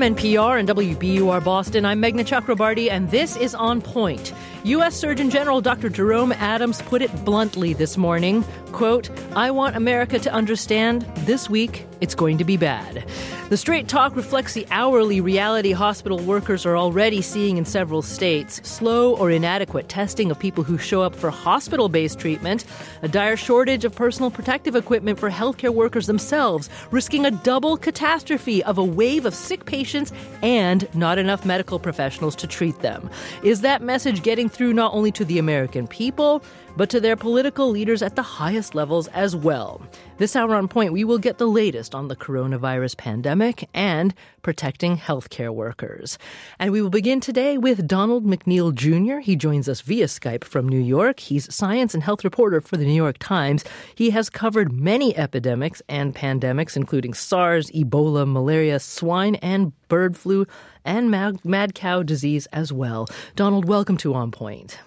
[0.00, 4.32] From NPR and WBUR Boston, I'm Meghna Chakrabarti, and this is On Point.
[4.64, 4.96] U.S.
[4.96, 5.90] Surgeon General Dr.
[5.90, 8.42] Jerome Adams put it bluntly this morning,
[8.72, 13.04] quote, I want America to understand this week it's going to be bad.
[13.50, 18.60] The straight talk reflects the hourly reality hospital workers are already seeing in several states
[18.62, 22.64] slow or inadequate testing of people who show up for hospital based treatment,
[23.02, 28.62] a dire shortage of personal protective equipment for healthcare workers themselves, risking a double catastrophe
[28.62, 33.10] of a wave of sick patients and not enough medical professionals to treat them.
[33.42, 36.40] Is that message getting through not only to the American people,
[36.76, 39.82] but to their political leaders at the highest levels as well.
[40.20, 44.98] This hour on point, we will get the latest on the coronavirus pandemic and protecting
[44.98, 46.18] healthcare workers.
[46.58, 49.20] And we will begin today with Donald McNeil Jr.
[49.20, 51.20] He joins us via Skype from New York.
[51.20, 53.64] He's science and health reporter for the New York Times.
[53.94, 60.46] He has covered many epidemics and pandemics, including SARS, Ebola, malaria, swine, and bird flu,
[60.84, 63.08] and mad, cow disease as well.
[63.36, 64.80] Donald, welcome to On Point.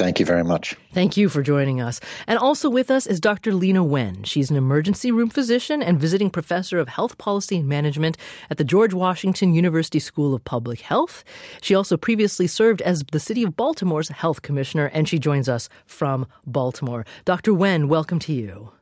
[0.00, 0.74] Thank you very much.
[0.94, 2.00] Thank you for joining us.
[2.26, 3.52] And also with us is Dr.
[3.52, 4.22] Leana Wen.
[4.22, 8.16] She's an emergency room physician and visiting professor of health policy and management
[8.48, 11.22] at the George Washington University School of Public Health.
[11.60, 15.68] She also previously served as the city of Baltimore's health commissioner, and she joins us
[15.84, 17.04] from Baltimore.
[17.26, 17.52] Dr.
[17.52, 18.72] Wen, welcome to you.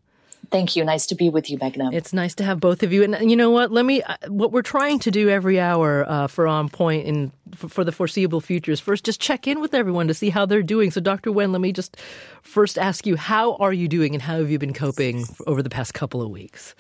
[0.51, 0.85] Thank you.
[0.85, 1.93] Nice to be with you, Meghna.
[1.93, 3.03] It's nice to have both of you.
[3.03, 3.71] And you know what?
[3.71, 4.03] Let me.
[4.03, 7.93] Uh, what we're trying to do every hour uh, for On Point and for the
[7.93, 10.91] foreseeable future is first just check in with everyone to see how they're doing.
[10.91, 11.33] So, Dr.
[11.33, 11.97] Wen, let me just
[12.43, 15.71] first ask you, how are you doing, and how have you been coping over the
[15.71, 16.75] past couple of weeks?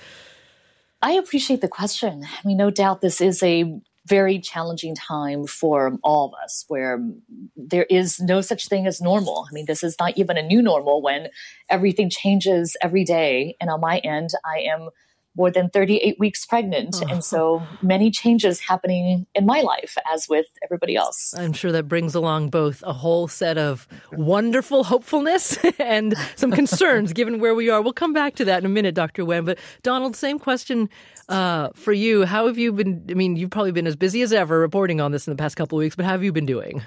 [1.01, 2.25] I appreciate the question.
[2.25, 7.05] I mean, no doubt this is a very challenging time for all of us where
[7.57, 9.47] there is no such thing as normal.
[9.49, 11.29] I mean, this is not even a new normal when
[11.69, 13.55] everything changes every day.
[13.61, 14.89] And on my end, I am
[15.39, 16.97] more than 38 weeks pregnant.
[17.03, 17.07] Oh.
[17.09, 21.33] And so many changes happening in my life, as with everybody else.
[21.39, 27.13] I'm sure that brings along both a whole set of wonderful hopefulness and some concerns
[27.13, 27.81] given where we are.
[27.81, 29.25] We'll come back to that in a minute, Dr.
[29.25, 29.45] Wen.
[29.45, 30.91] But Donald, same question
[31.29, 32.25] uh, for you.
[32.25, 33.05] How have you been?
[33.09, 35.57] I mean, you've probably been as busy as ever reporting on this in the past
[35.57, 36.83] couple of weeks, but how have you been doing?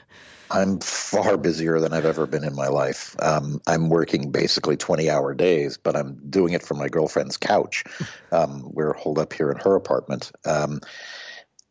[0.53, 3.15] I'm far busier than I've ever been in my life.
[3.21, 7.83] Um, I'm working basically 20 hour days, but I'm doing it from my girlfriend's couch.
[8.33, 10.31] Um, we're holed up here in her apartment.
[10.45, 10.79] Um,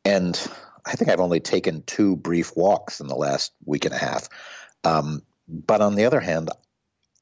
[0.05, 0.39] and
[0.85, 4.29] I think I've only taken two brief walks in the last week and a half.
[4.85, 6.51] Um, but on the other hand,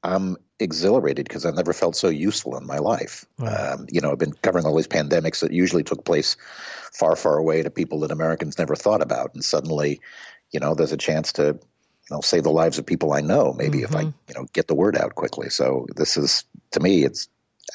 [0.02, 3.26] I'm exhilarated because I've never felt so useful in my life.
[3.38, 6.36] Um, you know, I've been covering all these pandemics that usually took place
[6.92, 10.00] far, far away to people that Americans never thought about, and suddenly,
[10.52, 13.52] you know, there's a chance to, you know, save the lives of people I know.
[13.52, 13.84] Maybe mm-hmm.
[13.84, 14.18] if I, mm-hmm.
[14.28, 15.50] you know, get the word out quickly.
[15.50, 17.28] So this is to me, it's.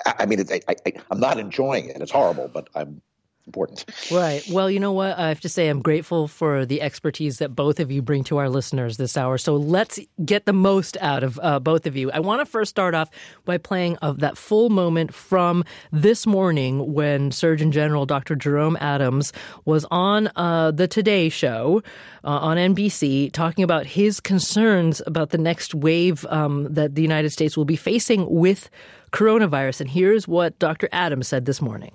[0.06, 2.02] I mean, I, I, I'm not enjoying it.
[2.02, 3.04] It's horrible, but I'm
[3.46, 3.86] important.
[4.12, 4.44] Right.
[4.50, 5.18] Well, you know what?
[5.18, 8.38] I have to say, I'm grateful for the expertise that both of you bring to
[8.38, 9.38] our listeners this hour.
[9.38, 12.12] So let's get the most out of uh, both of you.
[12.12, 13.10] I want to first start off
[13.46, 18.36] by playing of that full moment from this morning when Surgeon General Dr.
[18.36, 19.34] Jerome Adams
[19.66, 21.84] was on uh, the Today Show
[22.24, 27.32] uh, on NBC talking about his concerns about the next wave um, that the United
[27.32, 28.70] States will be facing with
[29.12, 29.82] coronavirus.
[29.82, 30.88] And here's what Dr.
[30.92, 31.92] Adams said this morning.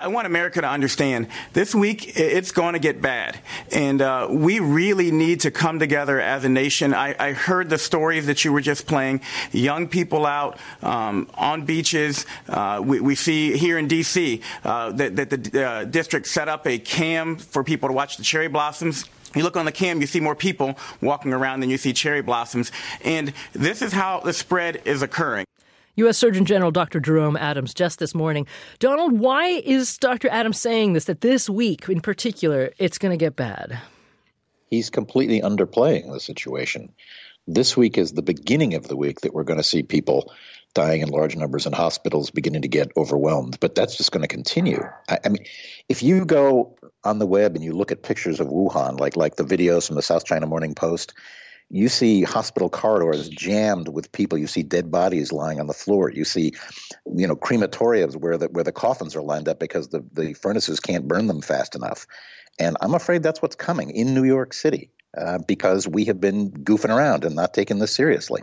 [0.00, 3.38] I want America to understand this week it's going to get bad,
[3.70, 6.94] and uh, we really need to come together as a nation.
[6.94, 9.20] I, I, heard the stories that you were just playing.
[9.50, 12.24] Young people out um, on beaches.
[12.48, 14.40] Uh, we, we, see here in D.C.
[14.64, 18.22] Uh, that, that, the uh, district set up a cam for people to watch the
[18.22, 19.04] cherry blossoms.
[19.34, 22.22] You look on the cam, you see more people walking around than you see cherry
[22.22, 22.72] blossoms.
[23.04, 25.46] And this is how the spread is occurring.
[25.96, 26.16] U.S.
[26.16, 27.00] Surgeon General Dr.
[27.00, 28.46] Jerome Adams just this morning.
[28.78, 30.28] Donald, why is Dr.
[30.30, 33.78] Adams saying this, that this week in particular, it's going to get bad?
[34.70, 36.94] He's completely underplaying the situation.
[37.46, 40.32] This week is the beginning of the week that we're going to see people
[40.72, 43.60] dying in large numbers in hospitals beginning to get overwhelmed.
[43.60, 44.82] But that's just going to continue.
[45.10, 45.44] I, I, mean,
[45.90, 46.74] if you go
[47.04, 49.96] on the web and you look at pictures of Wuhan, like like the videos from
[49.96, 51.12] the South China Morning Post,
[51.72, 54.36] you see hospital corridors jammed with people.
[54.36, 56.10] You see dead bodies lying on the floor.
[56.10, 56.52] You see,
[57.16, 60.80] you know, crematoriums where the where the coffins are lined up because the the furnaces
[60.80, 62.06] can't burn them fast enough.
[62.58, 66.50] And I'm afraid that's what's coming in New York City uh, because we have been
[66.50, 68.42] goofing around and not taking this seriously.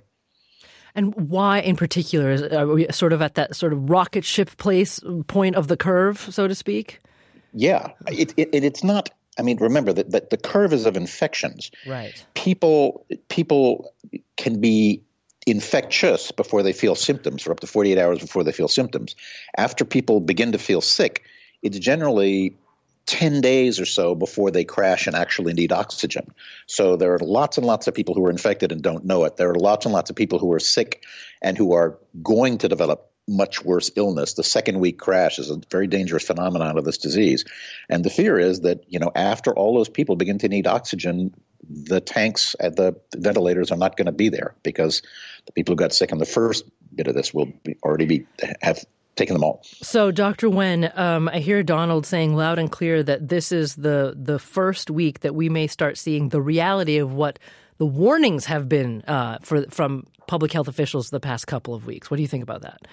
[0.96, 5.00] And why, in particular, are we sort of at that sort of rocket ship place
[5.28, 7.00] point of the curve, so to speak?
[7.54, 11.72] Yeah, it, it, it's not I mean, remember that, that the curve is of infections.
[11.86, 12.24] Right.
[12.34, 13.94] People people
[14.38, 15.02] can be
[15.48, 19.16] infectious before they feel symptoms, or up to 48 hours before they feel symptoms.
[19.58, 21.24] After people begin to feel sick,
[21.62, 22.56] it's generally
[23.06, 26.32] 10 days or so before they crash and actually need oxygen.
[26.68, 29.38] So there are lots and lots of people who are infected and don't know it.
[29.38, 31.04] There are lots and lots of people who are sick
[31.42, 34.34] and who are going to develop much worse illness.
[34.34, 37.46] The second week crash is a very dangerous phenomenon of this disease.
[37.88, 41.34] And the fear is that, you know, after all those people begin to need oxygen,
[41.70, 45.02] the tanks at the ventilators are not going to be there because
[45.46, 46.66] the people who got sick in the first
[46.96, 48.26] bit of this will be, already be
[48.62, 48.84] have
[49.16, 49.62] taken them all.
[49.64, 50.50] So, Dr.
[50.50, 54.90] Wen, um, I hear Donald saying loud and clear that this is the the first
[54.90, 57.38] week that we may start seeing the reality of what
[57.78, 62.10] the warnings have been uh, for from public health officials the past couple of weeks.
[62.10, 62.88] What do you think about that?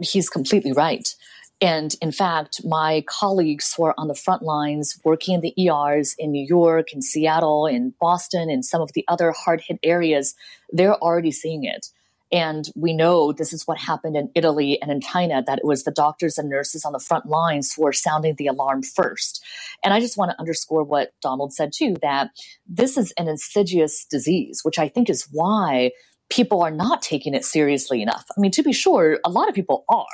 [0.00, 1.14] He's completely right.
[1.60, 6.14] And in fact, my colleagues who are on the front lines working in the ERs
[6.18, 10.34] in New York, in Seattle, in Boston, and some of the other hard hit areas,
[10.72, 11.86] they're already seeing it.
[12.32, 15.84] And we know this is what happened in Italy and in China, that it was
[15.84, 19.44] the doctors and nurses on the front lines who were sounding the alarm first.
[19.84, 22.30] And I just want to underscore what Donald said too, that
[22.66, 25.92] this is an insidious disease, which I think is why
[26.30, 28.24] people are not taking it seriously enough.
[28.36, 30.04] I mean, to be sure, a lot of people are.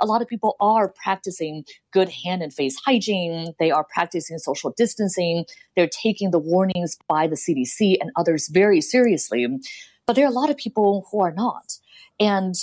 [0.00, 3.54] A lot of people are practicing good hand and face hygiene.
[3.58, 5.44] They are practicing social distancing.
[5.76, 9.46] They're taking the warnings by the CDC and others very seriously.
[10.06, 11.78] But there are a lot of people who are not.
[12.20, 12.54] And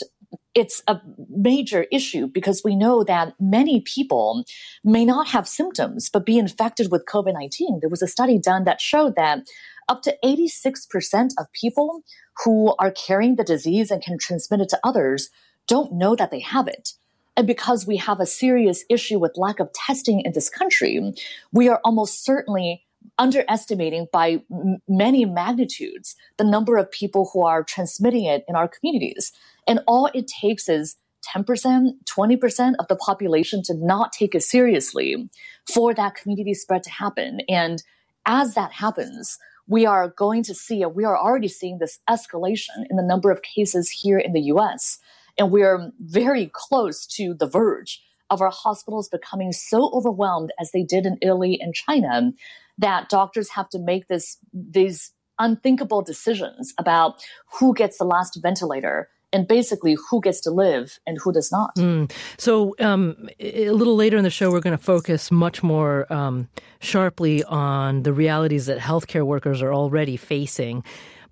[0.53, 0.99] it's a
[1.29, 4.43] major issue because we know that many people
[4.83, 7.79] may not have symptoms but be infected with COVID 19.
[7.81, 9.39] There was a study done that showed that
[9.87, 12.03] up to 86% of people
[12.43, 15.29] who are carrying the disease and can transmit it to others
[15.67, 16.93] don't know that they have it.
[17.37, 21.13] And because we have a serious issue with lack of testing in this country,
[21.51, 22.85] we are almost certainly
[23.17, 28.67] underestimating by m- many magnitudes the number of people who are transmitting it in our
[28.67, 29.31] communities.
[29.67, 30.95] And all it takes is
[31.35, 35.29] 10%, 20% of the population to not take it seriously
[35.73, 37.41] for that community spread to happen.
[37.49, 37.83] And
[38.25, 39.37] as that happens,
[39.67, 43.41] we are going to see, we are already seeing this escalation in the number of
[43.41, 44.99] cases here in the US.
[45.37, 50.71] And we are very close to the verge of our hospitals becoming so overwhelmed as
[50.71, 52.31] they did in Italy and China
[52.77, 57.23] that doctors have to make this these unthinkable decisions about
[57.59, 61.75] who gets the last ventilator and basically who gets to live and who does not.
[61.75, 62.11] Mm.
[62.37, 66.47] So, um, a little later in the show, we're going to focus much more um,
[66.79, 70.83] sharply on the realities that healthcare workers are already facing.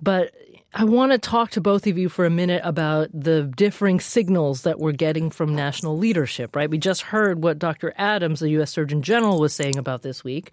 [0.02, 0.34] But
[0.76, 4.64] I want to talk to both of you for a minute about the differing signals
[4.64, 6.70] that we're getting from national leadership, right?
[6.70, 7.94] We just heard what Dr.
[7.96, 8.72] Adams, the U.S.
[8.72, 10.52] Surgeon General, was saying about this week.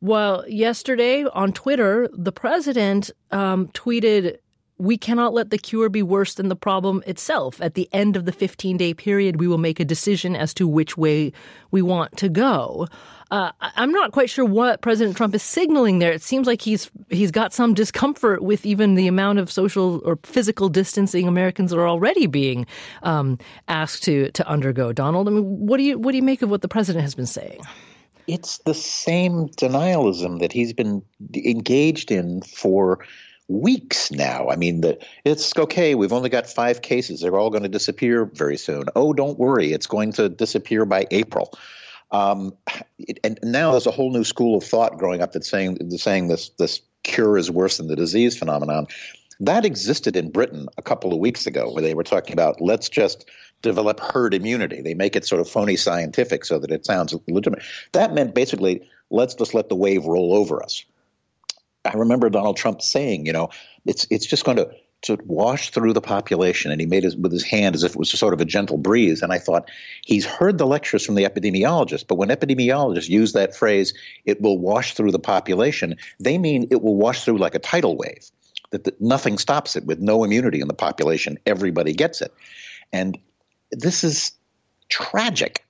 [0.00, 4.36] Well, yesterday on Twitter, the president um, tweeted,
[4.78, 7.60] We cannot let the cure be worse than the problem itself.
[7.60, 10.66] At the end of the 15 day period, we will make a decision as to
[10.66, 11.32] which way
[11.70, 12.88] we want to go.
[13.30, 16.12] Uh, I'm not quite sure what President Trump is signaling there.
[16.12, 20.18] It seems like he's he's got some discomfort with even the amount of social or
[20.22, 22.66] physical distancing Americans are already being
[23.02, 23.38] um,
[23.68, 24.92] asked to to undergo.
[24.92, 27.14] Donald, I mean, what do you what do you make of what the president has
[27.14, 27.60] been saying?
[28.26, 31.02] it's the same denialism that he's been
[31.34, 33.04] engaged in for
[33.48, 34.48] weeks now.
[34.48, 35.94] I mean, the, it's okay.
[35.94, 37.20] We've only got five cases.
[37.20, 38.84] They're all going to disappear very soon.
[38.96, 39.72] Oh, don't worry.
[39.72, 41.52] It's going to disappear by April.
[42.10, 42.54] Um,
[42.98, 46.28] it, and now there's a whole new school of thought growing up that's saying saying
[46.28, 48.86] this this cure is worse than the disease phenomenon.
[49.40, 52.88] That existed in Britain a couple of weeks ago, where they were talking about let's
[52.88, 53.28] just
[53.62, 54.80] develop herd immunity.
[54.80, 57.64] They make it sort of phony scientific so that it sounds legitimate.
[57.92, 60.84] That meant basically, let's just let the wave roll over us.
[61.84, 63.50] I remember Donald Trump saying, you know,
[63.84, 64.70] it's it's just going to
[65.02, 67.98] to wash through the population, and he made it with his hand as if it
[67.98, 69.20] was sort of a gentle breeze.
[69.20, 69.70] And I thought
[70.02, 73.92] he's heard the lectures from the epidemiologists, but when epidemiologists use that phrase,
[74.24, 77.96] "it will wash through the population," they mean it will wash through like a tidal
[77.96, 78.30] wave.
[78.70, 81.38] That, nothing stops it with no immunity in the population.
[81.44, 82.32] Everybody gets it,
[82.92, 83.18] and
[83.70, 84.32] this is
[84.88, 85.64] tragic.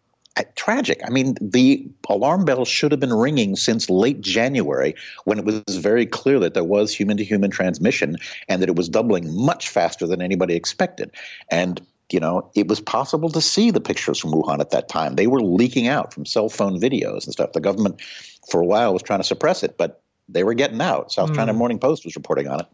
[0.56, 1.00] Tragic.
[1.06, 5.62] I mean, the alarm bells should have been ringing since late January when it was
[5.76, 8.16] very clear that there was human to human transmission
[8.48, 11.12] and that it was doubling much faster than anybody expected.
[11.50, 15.14] And you know, it was possible to see the pictures from Wuhan at that time.
[15.14, 17.52] They were leaking out from cell phone videos and stuff.
[17.52, 18.02] The government,
[18.50, 21.12] for a while, was trying to suppress it, but they were getting out.
[21.12, 21.36] South mm.
[21.36, 22.66] China Morning Post was reporting on it.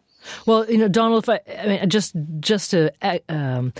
[0.46, 3.72] Well, you know, Donald, if I, I mean, just just to uh, um,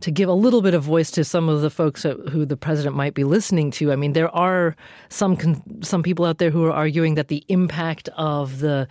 [0.00, 2.94] to give a little bit of voice to some of the folks who the president
[2.94, 3.92] might be listening to.
[3.92, 4.76] I mean, there are
[5.08, 8.88] some some people out there who are arguing that the impact of the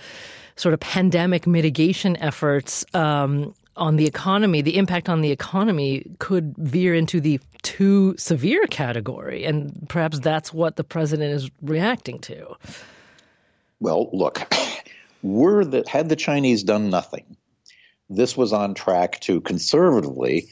[0.56, 6.56] sort of pandemic mitigation efforts um, on the economy, the impact on the economy could
[6.58, 9.46] veer into the too severe category.
[9.46, 12.56] And perhaps that's what the president is reacting to.
[13.80, 14.42] Well, look,
[15.22, 17.38] were that had the Chinese done nothing,
[18.10, 20.50] this was on track to conservatively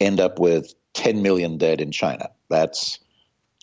[0.00, 2.30] end up with 10 million dead in China.
[2.48, 2.98] That's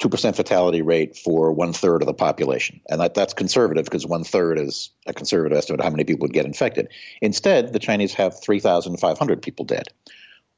[0.02, 2.80] 2% fatality rate for one third of the population.
[2.90, 6.26] And that, that's conservative because one third is a conservative estimate of how many people
[6.26, 6.90] would get infected.
[7.22, 9.88] Instead, the Chinese have 3,500 people dead.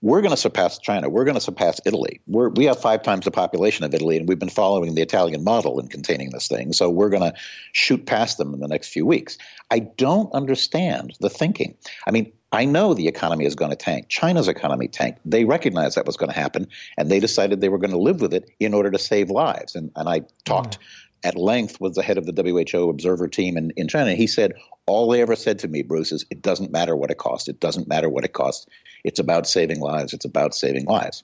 [0.01, 1.09] We're going to surpass China.
[1.09, 2.21] We're going to surpass Italy.
[2.25, 5.43] We're, we have five times the population of Italy, and we've been following the Italian
[5.43, 6.71] model in containing this thing.
[6.71, 7.33] So we're going to
[7.73, 9.37] shoot past them in the next few weeks.
[9.71, 11.75] I don't understand the thinking.
[12.07, 14.07] I mean, I know the economy is going to tank.
[14.07, 15.19] China's economy tanked.
[15.25, 18.21] They recognized that was going to happen, and they decided they were going to live
[18.21, 19.75] with it in order to save lives.
[19.75, 20.83] And, and I talked mm.
[21.23, 24.13] At length with the head of the WHO observer team in, in China.
[24.13, 24.53] He said,
[24.85, 27.47] All they ever said to me, Bruce, is it doesn't matter what it costs.
[27.47, 28.65] It doesn't matter what it costs.
[29.03, 30.13] It's about saving lives.
[30.13, 31.23] It's about saving lives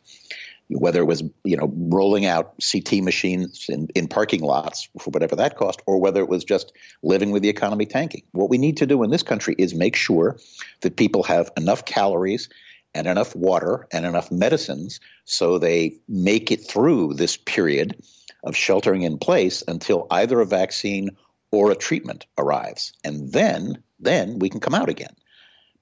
[0.69, 5.35] whether it was you know rolling out CT machines in, in parking lots for whatever
[5.35, 6.73] that cost, or whether it was just
[7.03, 8.23] living with the economy tanking.
[8.31, 10.37] What we need to do in this country is make sure
[10.81, 12.49] that people have enough calories
[12.93, 18.01] and enough water and enough medicines so they make it through this period
[18.45, 21.09] of sheltering in place until either a vaccine
[21.51, 22.93] or a treatment arrives.
[23.03, 25.15] And then then we can come out again.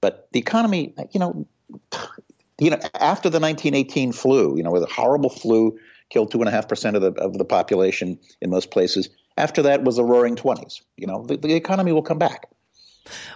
[0.00, 1.46] But the economy, you know,
[2.58, 5.78] you know, after the 1918 flu, you know, where the horrible flu
[6.10, 9.08] killed two and a half percent of the of the population in most places.
[9.36, 10.82] After that was the Roaring Twenties.
[10.96, 12.46] You know, the, the, economy will come back.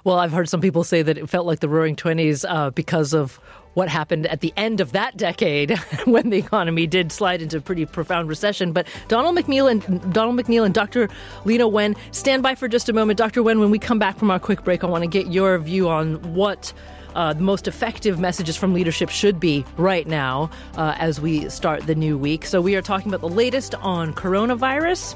[0.05, 3.15] Well, I've heard some people say that it felt like the Roaring Twenties uh, because
[3.15, 3.41] of
[3.79, 7.61] what happened at the end of that decade when the economy did slide into a
[7.61, 8.73] pretty profound recession.
[8.73, 11.07] But Donald McNeil and Donald McNeil and Dr.
[11.45, 13.19] Leana Wen, stand by for just a moment.
[13.19, 13.41] Dr.
[13.41, 15.89] Wen, when we come back from our quick break, I want to get your view
[15.89, 16.73] on what
[17.15, 21.87] uh, the most effective messages from leadership should be right now uh, as we start
[21.87, 22.47] the new week.
[22.47, 25.15] So, we are talking about the latest on coronavirus.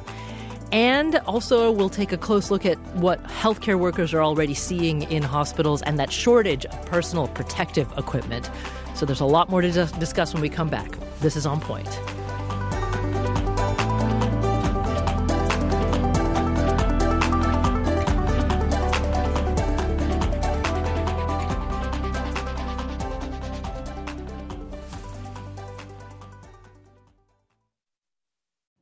[0.73, 5.23] And also, we'll take a close look at what healthcare workers are already seeing in
[5.23, 8.51] hospitals and that shortage of personal protective equipment.
[8.95, 10.91] So, there's a lot more to discuss when we come back.
[11.21, 11.89] This is On Point.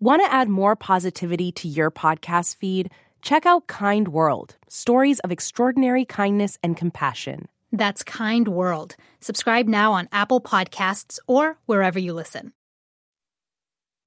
[0.02, 2.90] Want to add more positivity to your podcast feed?
[3.20, 7.48] Check out Kind World stories of extraordinary kindness and compassion.
[7.70, 8.96] That's Kind World.
[9.20, 12.54] Subscribe now on Apple Podcasts or wherever you listen.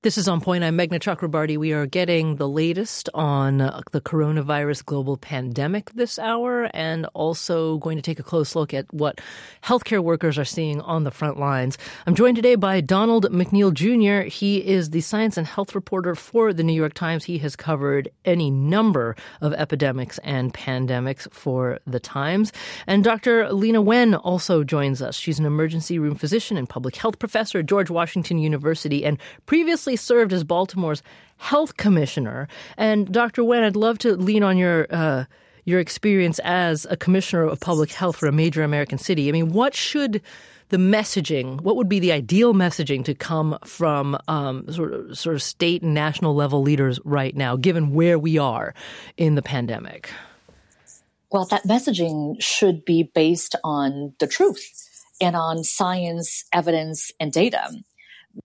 [0.04, 0.66] This is On Point.
[0.66, 1.58] I'm Meghna Chakrabarti.
[1.58, 7.78] We are getting the latest on uh, the coronavirus global pandemic this hour and also
[7.78, 9.22] going to take a close look at what
[9.64, 11.78] healthcare workers are seeing on the front lines.
[12.06, 14.28] I'm joined today by Donald McNeil Jr.
[14.28, 17.24] He is the science and health reporter for the New York Times.
[17.24, 22.52] He has covered any number of epidemics and pandemics for the Times.
[22.88, 23.46] And Dr.
[23.46, 25.16] Leana Wen also joins us.
[25.16, 29.93] She's an emergency room physician and public health professor at George Washington University and previously
[29.96, 31.04] served as Baltimore's
[31.38, 32.48] health commissioner.
[32.78, 33.44] And Dr.
[33.44, 35.26] Wen, I'd love to lean on your uh,
[35.66, 39.30] your experience as a commissioner of public health for a major American city.
[39.30, 40.22] I mean, what should
[40.70, 41.62] the messaging?
[41.62, 45.82] What would be the ideal messaging to come from um, sort of sort of state
[45.82, 48.74] and national level leaders right now, given where we are
[49.18, 50.10] in the pandemic?
[51.32, 57.70] Well, that messaging should be based on the truth and on science, evidence, and data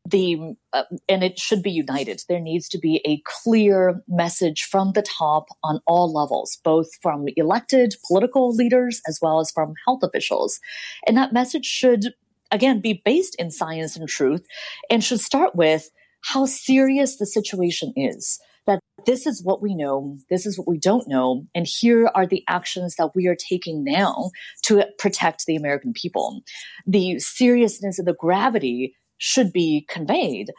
[0.08, 4.92] the uh, and it should be united there needs to be a clear message from
[4.92, 10.00] the top on all levels both from elected political leaders as well as from health
[10.02, 10.60] officials
[11.06, 12.12] and that message should
[12.50, 14.44] again be based in science and truth
[14.90, 15.90] and should start with
[16.22, 20.78] how serious the situation is that this is what we know, this is what we
[20.78, 24.30] don't know, and here are the actions that we are taking now
[24.62, 26.42] to protect the American people.
[26.86, 30.50] The seriousness and the gravity should be conveyed,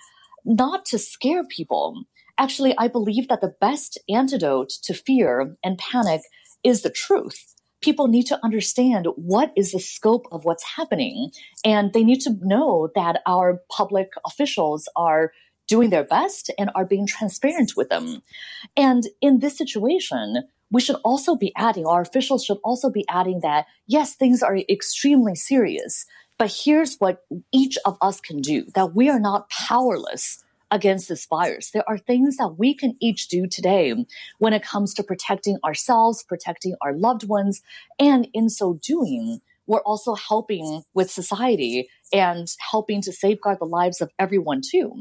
[0.46, 2.04] not to scare people.
[2.38, 6.22] Actually, I believe that the best antidote to fear and panic
[6.64, 7.56] is the truth.
[7.82, 11.32] People need to understand what is the scope of what's happening,
[11.64, 15.32] and they need to know that our public officials are
[15.68, 18.22] doing their best and are being transparent with them.
[18.76, 23.40] And in this situation, we should also be adding, our officials should also be adding
[23.42, 26.06] that, yes, things are extremely serious.
[26.40, 31.28] But here's what each of us can do that we are not powerless against this
[31.28, 31.72] virus.
[31.72, 33.96] There are things that we can each do today
[34.40, 37.64] when it comes to protecting ourselves, protecting our loved ones,
[38.00, 44.02] and in so doing, we're also helping with society and helping to safeguard the lives
[44.02, 44.92] of everyone too.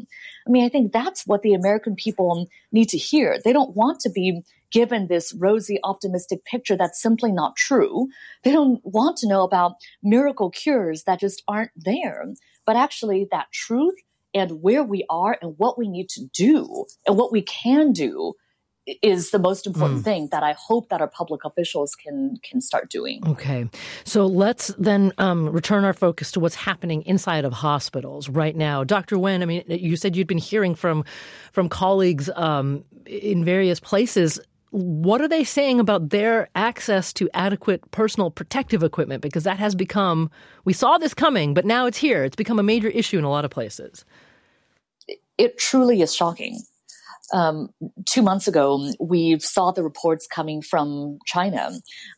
[0.47, 3.39] I mean, I think that's what the American people need to hear.
[3.43, 8.09] They don't want to be given this rosy, optimistic picture that's simply not true.
[8.45, 12.27] They don't want to know about miracle cures that just aren't there,
[12.67, 13.95] but actually that truth
[14.35, 18.35] and where we are and what we need to do and what we can do
[19.03, 20.05] is the most important mm.
[20.05, 23.23] thing that I hope that our public officials can can start doing.
[23.27, 23.69] Okay,
[24.05, 28.85] so let's then um, return our focus to what's happening inside of hospitals right now,
[28.85, 29.19] Dr.
[29.19, 29.43] Wen.
[29.43, 31.05] I mean, you said you'd been hearing from
[31.53, 34.41] from colleagues um, in various places.
[34.71, 39.23] What are they saying about their access to adequate personal protective equipment?
[39.23, 40.31] Because that has become,
[40.67, 42.23] we saw this coming, but now it's here.
[42.23, 44.05] It's become a major issue in a lot of places.
[45.39, 46.61] It truly is shocking
[47.33, 47.71] um,
[48.07, 51.73] two months ago, we saw the reports coming from China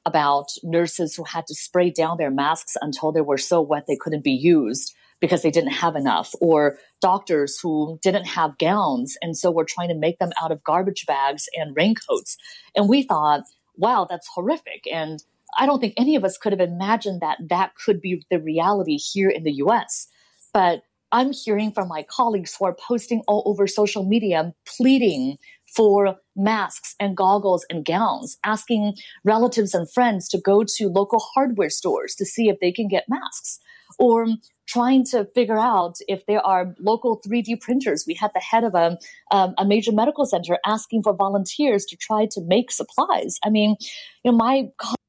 [0.07, 3.97] about nurses who had to spray down their masks until they were so wet they
[3.97, 9.37] couldn't be used because they didn't have enough, or doctors who didn't have gowns and
[9.37, 12.37] so were trying to make them out of garbage bags and raincoats.
[12.75, 13.43] And we thought,
[13.77, 14.87] wow, that's horrific.
[14.91, 15.23] And
[15.59, 18.97] I don't think any of us could have imagined that that could be the reality
[18.97, 20.09] here in the US.
[20.55, 25.39] But I'm hearing from my colleagues who are posting all over social media pleading
[25.75, 31.71] for masks and goggles and gowns, asking relatives and friends to go to local hardware
[31.71, 33.59] stores to see if they can get masks,
[33.99, 34.27] or
[34.69, 38.05] trying to figure out if there are local 3D printers.
[38.07, 38.97] We had the head of a,
[39.33, 43.37] um, a major medical center asking for volunteers to try to make supplies.
[43.45, 43.77] I mean,
[44.25, 44.69] you know, my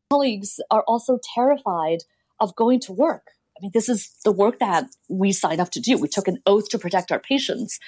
[0.10, 2.00] colleagues are also terrified
[2.40, 3.28] of going to work
[3.62, 5.98] I mean, this is the work that we signed up to do.
[5.98, 7.80] We took an oath to protect our patients,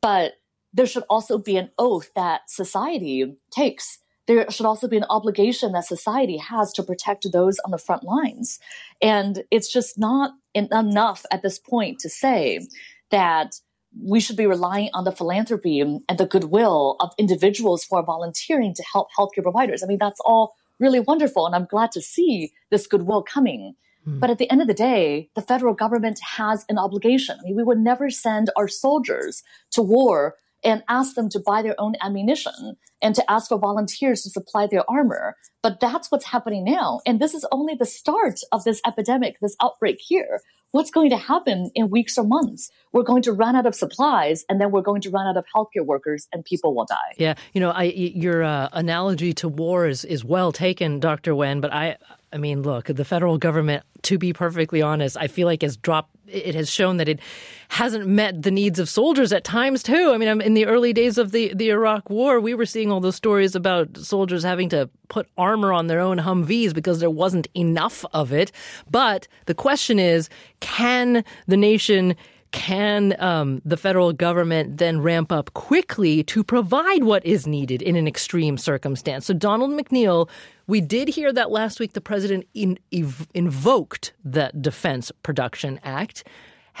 [0.00, 0.34] but
[0.72, 3.98] there should also be an oath that society takes.
[4.26, 8.04] There should also be an obligation that society has to protect those on the front
[8.04, 8.58] lines.
[9.02, 12.66] And it's just not enough at this point to say
[13.10, 13.60] that
[14.02, 18.74] we should be relying on the philanthropy and the goodwill of individuals who are volunteering
[18.74, 19.82] to help healthcare providers.
[19.82, 21.46] I mean, that's all really wonderful.
[21.46, 23.74] And I'm glad to see this goodwill coming.
[24.08, 24.18] Hmm.
[24.18, 27.36] But at the end of the day, the federal government has an obligation.
[27.40, 29.42] I mean, we would never send our soldiers
[29.72, 34.22] to war and ask them to buy their own ammunition and to ask for volunteers
[34.22, 35.36] to supply their armor.
[35.62, 37.00] But that's what's happening now.
[37.06, 40.40] And this is only the start of this epidemic, this outbreak here.
[40.72, 42.70] What's going to happen in weeks or months?
[42.92, 45.44] We're going to run out of supplies and then we're going to run out of
[45.54, 47.14] healthcare workers and people will die.
[47.16, 47.34] Yeah.
[47.54, 51.34] You know, I, your uh, analogy to war is, is well taken, Dr.
[51.34, 51.96] Wen, but I,
[52.32, 56.14] I mean, look, the federal government, to be perfectly honest, I feel like has dropped.
[56.26, 57.20] It has shown that it
[57.68, 60.10] hasn't met the needs of soldiers at times too.
[60.12, 63.00] I mean, in the early days of the the Iraq War, we were seeing all
[63.00, 67.48] those stories about soldiers having to put armor on their own Humvees because there wasn't
[67.54, 68.52] enough of it.
[68.90, 70.28] But the question is,
[70.60, 72.14] can the nation
[72.52, 77.96] can um, the federal government then ramp up quickly to provide what is needed in
[77.96, 79.26] an extreme circumstance?
[79.26, 80.28] So, Donald McNeil,
[80.66, 86.24] we did hear that last week the president in, ev- invoked the Defense Production Act.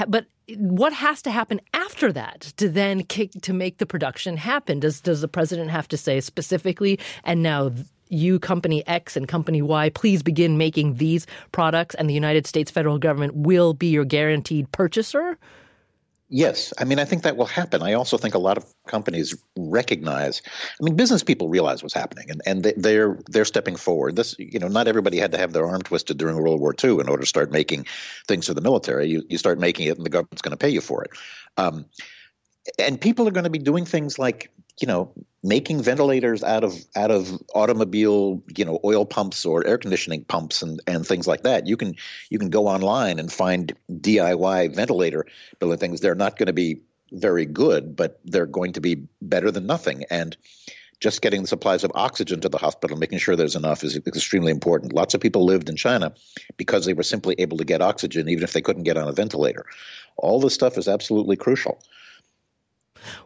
[0.06, 0.26] But
[0.56, 4.80] what has to happen after that to then kick to make the production happen?
[4.80, 6.98] Does does the president have to say specifically?
[7.24, 7.72] And now
[8.10, 12.70] you, company X and company Y, please begin making these products, and the United States
[12.70, 15.38] federal government will be your guaranteed purchaser?
[16.30, 17.82] Yes, I mean I think that will happen.
[17.82, 20.42] I also think a lot of companies recognize.
[20.78, 24.16] I mean, business people realize what's happening, and and they're they're stepping forward.
[24.16, 27.00] This, you know, not everybody had to have their arm twisted during World War II
[27.00, 27.86] in order to start making
[28.26, 29.08] things for the military.
[29.08, 31.10] You you start making it, and the government's going to pay you for it.
[31.56, 31.86] Um,
[32.78, 35.12] and people are going to be doing things like you know
[35.42, 40.62] making ventilators out of out of automobile you know oil pumps or air conditioning pumps
[40.62, 41.66] and and things like that.
[41.66, 41.94] You can
[42.30, 45.26] you can go online and find DIY ventilator
[45.58, 46.80] building things they're not going to be
[47.12, 50.04] very good but they're going to be better than nothing.
[50.10, 50.36] And
[51.00, 54.50] just getting the supplies of oxygen to the hospital making sure there's enough is extremely
[54.50, 54.92] important.
[54.92, 56.12] Lots of people lived in China
[56.56, 59.12] because they were simply able to get oxygen even if they couldn't get on a
[59.12, 59.64] ventilator.
[60.16, 61.80] All this stuff is absolutely crucial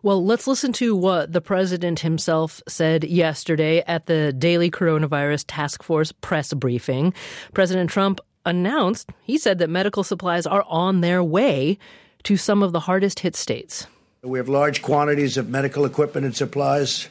[0.03, 5.83] well, let's listen to what the president himself said yesterday at the daily coronavirus task
[5.83, 7.14] force press briefing.
[7.55, 11.79] President Trump announced, he said that medical supplies are on their way
[12.25, 13.87] to some of the hardest hit states.
[14.23, 17.09] We have large quantities of medical equipment and supplies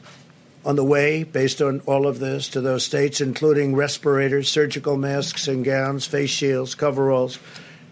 [0.66, 5.48] on the way based on all of this to those states, including respirators, surgical masks
[5.48, 7.40] and gowns, face shields, coveralls,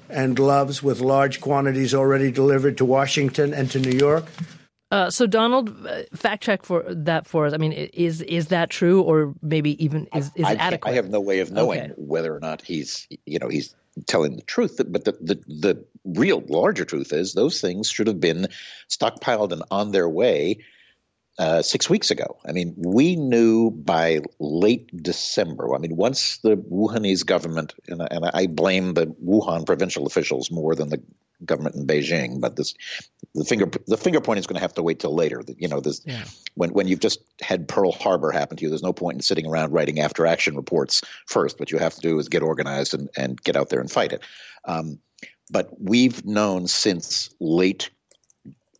[0.09, 4.25] and gloves, with large quantities already delivered to Washington and to New York.
[4.91, 7.53] Uh, so Donald, uh, fact check for that for us.
[7.53, 10.91] I mean, is is that true, or maybe even is, is I, it adequate?
[10.91, 11.93] I have no way of knowing okay.
[11.95, 13.75] whether or not he's you know he's
[14.07, 14.81] telling the truth.
[14.87, 18.47] But the, the, the real larger truth is those things should have been
[18.87, 20.59] stockpiled and on their way
[21.37, 22.37] uh, six weeks ago.
[22.45, 25.73] I mean, we knew by late December.
[25.73, 30.75] I mean, once the Wuhanese government, and, and I blame the Wuhan provincial officials more
[30.75, 31.01] than the
[31.45, 32.73] government in Beijing, but this
[33.35, 35.43] the finger the finger point is going to have to wait till later.
[35.57, 36.23] You know, this yeah.
[36.55, 39.45] when when you've just had Pearl Harbor happen to you, there's no point in sitting
[39.45, 41.59] around writing after action reports first.
[41.59, 44.13] What you have to do is get organized and, and get out there and fight
[44.13, 44.23] it.
[44.65, 44.99] Um,
[45.51, 47.89] but we've known since late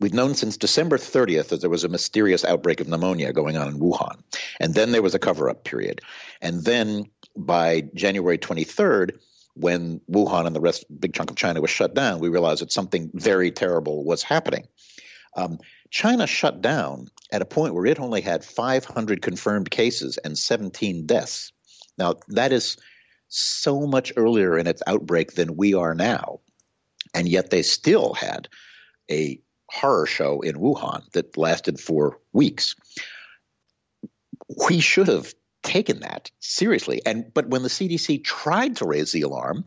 [0.00, 3.68] We've known since December 30th that there was a mysterious outbreak of pneumonia going on
[3.68, 4.22] in Wuhan.
[4.58, 6.00] And then there was a cover up period.
[6.40, 7.04] And then
[7.36, 9.18] by January 23rd,
[9.54, 12.72] when Wuhan and the rest, big chunk of China was shut down, we realized that
[12.72, 14.66] something very terrible was happening.
[15.36, 15.58] Um,
[15.90, 21.06] China shut down at a point where it only had 500 confirmed cases and 17
[21.06, 21.52] deaths.
[21.98, 22.76] Now, that is
[23.28, 26.40] so much earlier in its outbreak than we are now.
[27.14, 28.48] And yet they still had
[29.10, 32.74] a horror show in Wuhan that lasted for weeks.
[34.68, 37.02] We should have taken that seriously.
[37.04, 39.64] And but when the CDC tried to raise the alarm,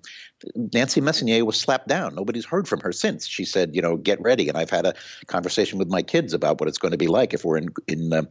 [0.56, 2.16] Nancy Messonnier was slapped down.
[2.16, 3.28] Nobody's heard from her since.
[3.28, 4.50] She said, you know, get ready.
[4.50, 4.96] And I've had a
[5.28, 8.12] conversation with my kids about what it's going to be like if we're in in
[8.12, 8.24] uh,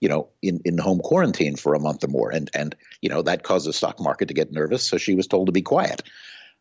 [0.00, 2.30] you know in in home quarantine for a month or more.
[2.30, 4.84] And and you know that caused the stock market to get nervous.
[4.84, 6.02] So she was told to be quiet.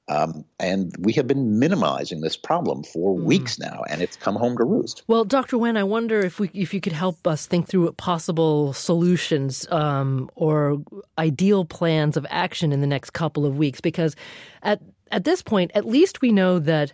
[0.08, 3.24] Um, and we have been minimizing this problem for mm.
[3.24, 5.04] weeks now, and it's come home to roost.
[5.08, 5.58] Well, Dr.
[5.58, 10.30] Wen, I wonder if we, if you could help us think through possible solutions um,
[10.36, 10.82] or
[11.18, 14.16] ideal plans of action in the next couple of weeks, because
[14.62, 16.92] at at this point, at least we know that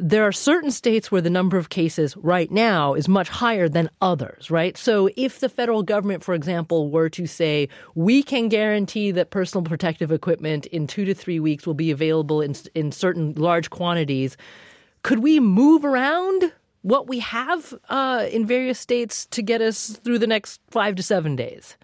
[0.00, 3.90] there are certain states where the number of cases right now is much higher than
[4.00, 4.76] others, right?
[4.78, 9.62] So if the federal government, for example, were to say, we can guarantee that personal
[9.62, 14.38] protective equipment in two to three weeks will be available in, in certain large quantities,
[15.02, 20.18] could we move around what we have uh, in various states to get us through
[20.18, 21.76] the next five to seven days?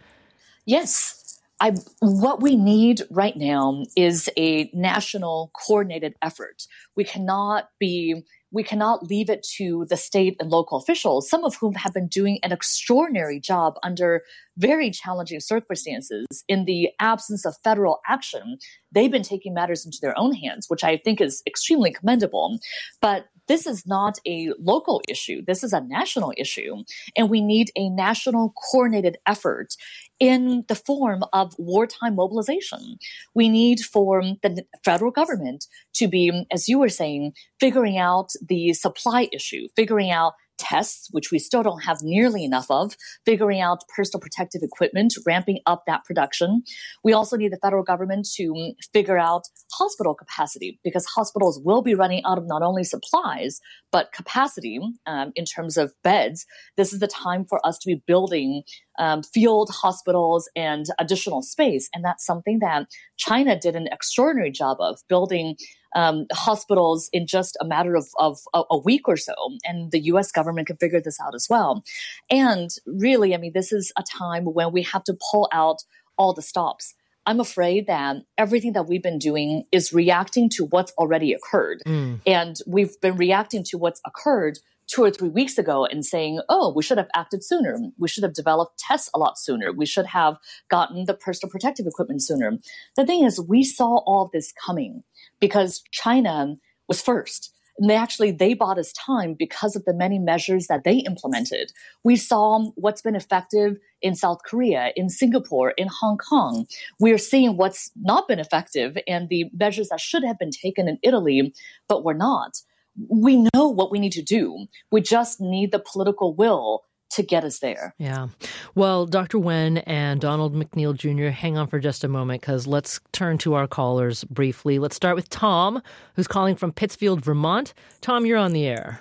[0.65, 1.23] Yes,
[1.61, 6.67] I, what we need right now is a national coordinated effort.
[6.97, 11.57] We cannot be we cannot leave it to the state and local officials, some of
[11.57, 14.23] whom have been doing an extraordinary job under
[14.57, 16.27] very challenging circumstances.
[16.49, 18.59] In the absence of federal action,
[18.93, 22.59] they've been taking matters into their own hands, which I think is extremely commendable.
[23.03, 25.43] But this is not a local issue.
[25.47, 26.77] This is a national issue.
[27.17, 29.75] And we need a national coordinated effort
[30.19, 32.99] in the form of wartime mobilization.
[33.35, 38.73] We need for the federal government to be, as you were saying, figuring out the
[38.73, 43.85] supply issue, figuring out tests, which we still don't have nearly enough of, figuring out
[43.95, 46.63] personal protective equipment, ramping up that production.
[47.05, 51.95] We also need the federal government to figure out hospital capacity because hospitals will be
[51.95, 53.61] running out of not only supplies,
[53.93, 56.47] but capacity um, in terms of beds.
[56.77, 58.63] This is the time for us to be building
[58.99, 61.89] um, field hospitals and additional space.
[61.95, 65.57] And that's something that China did an extraordinary job of building
[65.97, 69.35] um, hospitals in just a matter of, of, of a week or so.
[69.65, 71.83] And the US government can figure this out as well.
[72.31, 75.79] And really, I mean, this is a time when we have to pull out
[76.19, 76.95] all the stops.
[77.25, 81.83] I'm afraid that everything that we've been doing is reacting to what's already occurred.
[81.85, 82.21] Mm.
[82.25, 86.73] And we've been reacting to what's occurred two or three weeks ago and saying, oh,
[86.75, 87.77] we should have acted sooner.
[87.99, 89.73] We should have developed tests a lot sooner.
[89.73, 90.37] We should have
[90.69, 92.59] gotten the personal protective equipment sooner.
[92.95, 95.03] The thing is, we saw all of this coming
[95.41, 96.57] because China
[96.89, 97.53] was first.
[97.79, 101.73] And they actually they bought us time because of the many measures that they implemented.
[102.05, 106.67] We saw what's been effective in South Korea, in Singapore, in Hong Kong.
[106.99, 110.89] We are seeing what's not been effective and the measures that should have been taken
[110.89, 111.53] in Italy,
[111.87, 112.63] but were not
[113.11, 114.67] we know what we need to do.
[114.91, 117.95] We just need the political will to get us there.
[117.99, 118.29] Yeah.
[118.75, 119.39] Well, Dr.
[119.39, 123.55] Wen and Donald McNeil Jr., hang on for just a moment because let's turn to
[123.55, 124.79] our callers briefly.
[124.79, 125.83] Let's start with Tom,
[126.15, 127.75] who's calling from Pittsfield, Vermont.
[128.01, 129.01] Tom, you're on the air.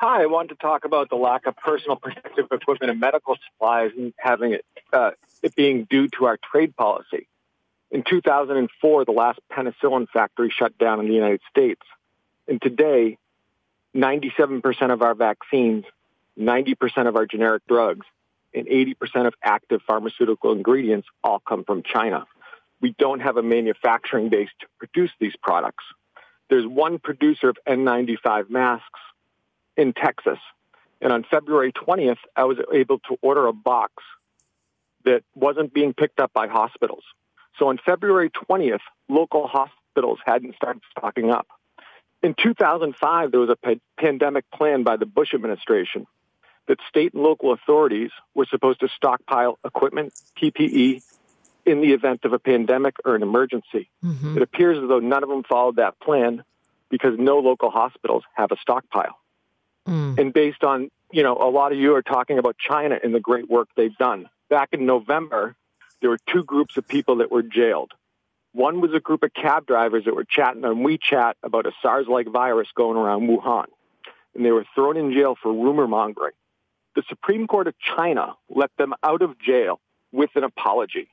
[0.00, 3.90] Hi, I wanted to talk about the lack of personal protective equipment and medical supplies
[3.96, 5.10] and having it, uh,
[5.42, 7.26] it being due to our trade policy.
[7.90, 11.80] In 2004, the last penicillin factory shut down in the United States.
[12.46, 13.18] And today,
[13.94, 15.84] 97% of our vaccines,
[16.38, 18.06] 90% of our generic drugs,
[18.54, 22.26] and 80% of active pharmaceutical ingredients all come from China.
[22.80, 25.84] We don't have a manufacturing base to produce these products.
[26.48, 29.00] There's one producer of N95 masks
[29.76, 30.38] in Texas.
[31.00, 33.92] And on February 20th, I was able to order a box
[35.04, 37.04] that wasn't being picked up by hospitals.
[37.58, 41.46] So on February 20th, local hospitals hadn't started stocking up.
[42.22, 46.06] In 2005, there was a pandemic plan by the Bush administration
[46.68, 51.02] that state and local authorities were supposed to stockpile equipment, PPE,
[51.66, 53.90] in the event of a pandemic or an emergency.
[54.04, 54.36] Mm-hmm.
[54.36, 56.44] It appears as though none of them followed that plan
[56.90, 59.18] because no local hospitals have a stockpile.
[59.86, 60.18] Mm.
[60.18, 63.20] And based on, you know, a lot of you are talking about China and the
[63.20, 64.28] great work they've done.
[64.48, 65.56] Back in November,
[66.00, 67.92] there were two groups of people that were jailed.
[68.52, 72.28] One was a group of cab drivers that were chatting on WeChat about a SARS-like
[72.28, 73.66] virus going around Wuhan.
[74.34, 76.32] And they were thrown in jail for rumor mongering.
[76.94, 79.80] The Supreme Court of China let them out of jail
[80.12, 81.08] with an apology.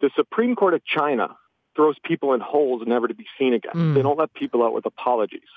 [0.00, 1.36] The Supreme Court of China
[1.74, 3.72] throws people in holes never to be seen again.
[3.74, 3.94] Mm.
[3.94, 5.48] They don't let people out with apologies.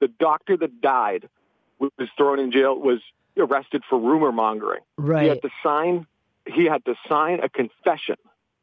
[0.00, 1.28] The doctor that died
[1.78, 3.00] was thrown in jail was
[3.36, 4.82] arrested for rumor mongering.
[4.98, 5.22] Right.
[5.22, 6.06] He had to sign
[6.46, 8.16] he had to sign a confession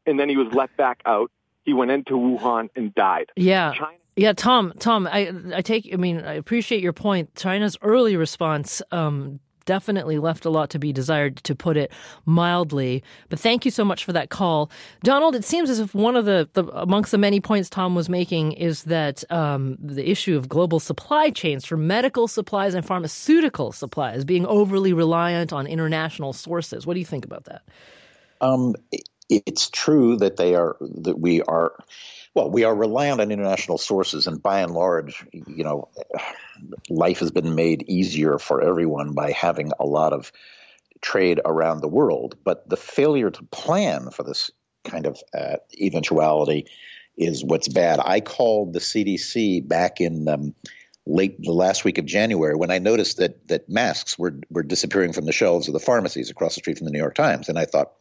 [0.06, 1.32] and then he was let back out.
[1.64, 3.32] He went into Wuhan and died.
[3.36, 3.74] Yeah.
[3.78, 4.74] China yeah, Tom.
[4.80, 5.90] Tom, I I take.
[5.94, 7.36] I mean, I appreciate your point.
[7.36, 11.92] China's early response um, definitely left a lot to be desired, to put it
[12.26, 13.04] mildly.
[13.30, 14.72] But thank you so much for that call,
[15.04, 15.36] Donald.
[15.36, 18.54] It seems as if one of the, the amongst the many points Tom was making
[18.54, 24.26] is that um, the issue of global supply chains for medical supplies and pharmaceutical supplies
[24.26, 26.88] being overly reliant on international sources.
[26.88, 27.62] What do you think about that?
[28.42, 28.76] Um,
[29.30, 31.74] it's true that they are that we are
[32.38, 35.90] well, we are reliant on international sources, and by and large, you know,
[36.88, 40.32] life has been made easier for everyone by having a lot of
[41.02, 42.36] trade around the world.
[42.44, 44.52] But the failure to plan for this
[44.84, 46.68] kind of uh, eventuality
[47.18, 48.00] is what's bad.
[48.06, 50.54] I called the CDC back in um,
[51.08, 55.12] late the last week of January when I noticed that that masks were were disappearing
[55.12, 57.58] from the shelves of the pharmacies across the street from the New York Times, and
[57.58, 57.94] I thought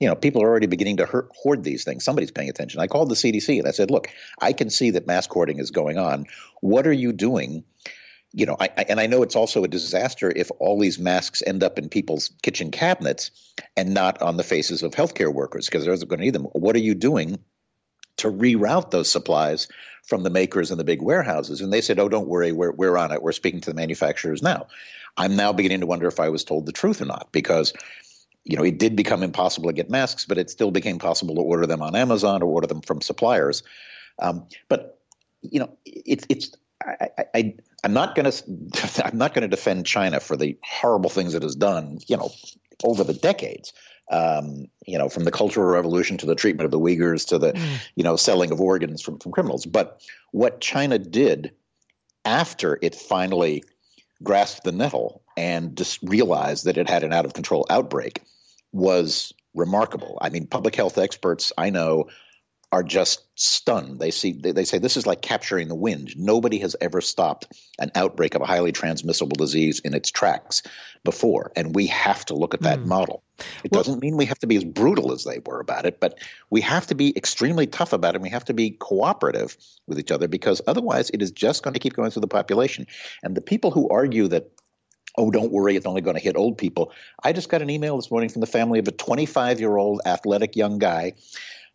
[0.00, 2.04] you know, people are already beginning to hoard these things.
[2.04, 2.80] Somebody's paying attention.
[2.80, 4.08] I called the CDC and I said, look,
[4.40, 6.26] I can see that mass hoarding is going on.
[6.62, 7.64] What are you doing?
[8.32, 11.42] You know, I, I, and I know it's also a disaster if all these masks
[11.46, 13.30] end up in people's kitchen cabinets
[13.76, 16.44] and not on the faces of healthcare workers because they're going to need them.
[16.44, 17.38] What are you doing
[18.18, 19.68] to reroute those supplies
[20.04, 21.60] from the makers and the big warehouses?
[21.60, 23.22] And they said, oh, don't worry, we're, we're on it.
[23.22, 24.68] We're speaking to the manufacturers now.
[25.16, 27.74] I'm now beginning to wonder if I was told the truth or not because–
[28.44, 31.40] you know, it did become impossible to get masks, but it still became possible to
[31.40, 33.62] order them on Amazon or order them from suppliers.
[34.18, 34.98] Um, but
[35.42, 36.52] you know, it's it's
[36.84, 41.10] I, I I'm not going to I'm not going to defend China for the horrible
[41.10, 41.98] things it has done.
[42.06, 42.30] You know,
[42.84, 43.72] over the decades.
[44.12, 47.52] Um, you know, from the Cultural Revolution to the treatment of the Uyghurs to the,
[47.52, 47.88] mm.
[47.94, 49.64] you know, selling of organs from, from criminals.
[49.66, 51.52] But what China did
[52.24, 53.62] after it finally
[54.20, 58.20] grasped the nettle and just realized that it had an out of control outbreak
[58.72, 60.18] was remarkable.
[60.20, 62.08] I mean, public health experts I know
[62.70, 63.98] are just stunned.
[63.98, 66.12] They see they, they say this is like capturing the wind.
[66.14, 67.48] Nobody has ever stopped
[67.78, 70.62] an outbreak of a highly transmissible disease in its tracks
[71.04, 72.86] before, and we have to look at that mm.
[72.86, 73.24] model.
[73.64, 76.00] It well, doesn't mean we have to be as brutal as they were about it,
[76.00, 76.18] but
[76.50, 78.16] we have to be extremely tough about it.
[78.16, 81.74] And we have to be cooperative with each other because otherwise, it is just going
[81.74, 82.86] to keep going through the population.
[83.22, 84.50] And the people who argue that
[85.20, 86.92] oh, don't worry, it's only going to hit old people.
[87.22, 90.00] I just got an email this morning from the family of a 25 year old
[90.06, 91.12] athletic young guy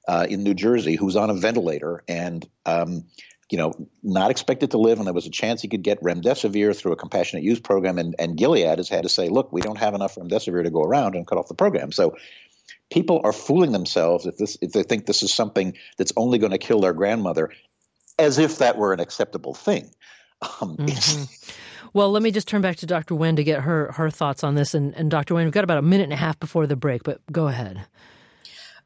[0.07, 3.05] uh, in New Jersey who's on a ventilator and, um,
[3.51, 6.75] you know, not expected to live, and there was a chance he could get remdesivir
[6.75, 7.99] through a compassionate use program.
[7.99, 10.81] And, and Gilead has had to say, look, we don't have enough remdesivir to go
[10.81, 11.91] around and cut off the program.
[11.91, 12.15] So
[12.89, 16.53] people are fooling themselves if this if they think this is something that's only going
[16.53, 17.51] to kill their grandmother,
[18.17, 19.91] as if that were an acceptable thing.
[20.41, 21.23] Um, mm-hmm.
[21.95, 23.15] Well, let me just turn back to Dr.
[23.15, 24.73] Wen to get her her thoughts on this.
[24.73, 25.33] And, and Dr.
[25.33, 27.85] Wen, we've got about a minute and a half before the break, but go ahead.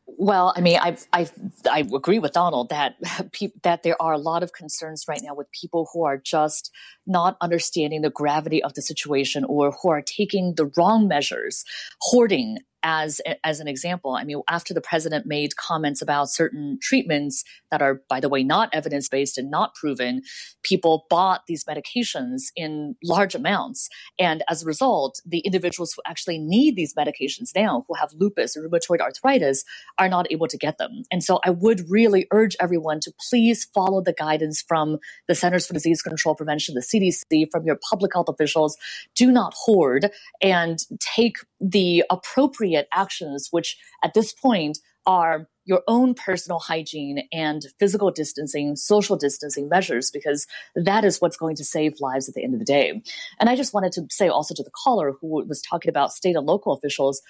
[0.06, 1.28] Well, I mean, I I
[1.72, 2.98] I agree with Donald that
[3.64, 6.70] that there are a lot of concerns right now with people who are just
[7.08, 11.64] not understanding the gravity of the situation or who are taking the wrong measures,
[12.02, 17.44] hoarding as as an example i mean after the president made comments about certain treatments
[17.72, 20.22] that are by the way not evidence based and not proven
[20.64, 23.90] people bought these medications in large amounts.
[24.20, 28.56] And as a result the individuals who actually need these medications now who have lupus
[28.56, 29.64] or rheumatoid arthritis
[29.98, 31.04] are not able to get them.
[31.12, 35.68] And so i would really urge everyone to please follow the guidance from the centers
[35.68, 38.78] for disease control prevention the cdc from your public health officials.
[39.16, 40.12] Do not hoard
[40.42, 47.68] and take the appropriate actions, which at this point are your own personal hygiene and
[47.80, 52.44] physical distancing, social distancing measures, because that is what's going to save lives at the
[52.44, 53.02] end of the day.
[53.40, 56.36] And I just wanted to say also to the caller who was talking about state
[56.36, 57.22] and local officials,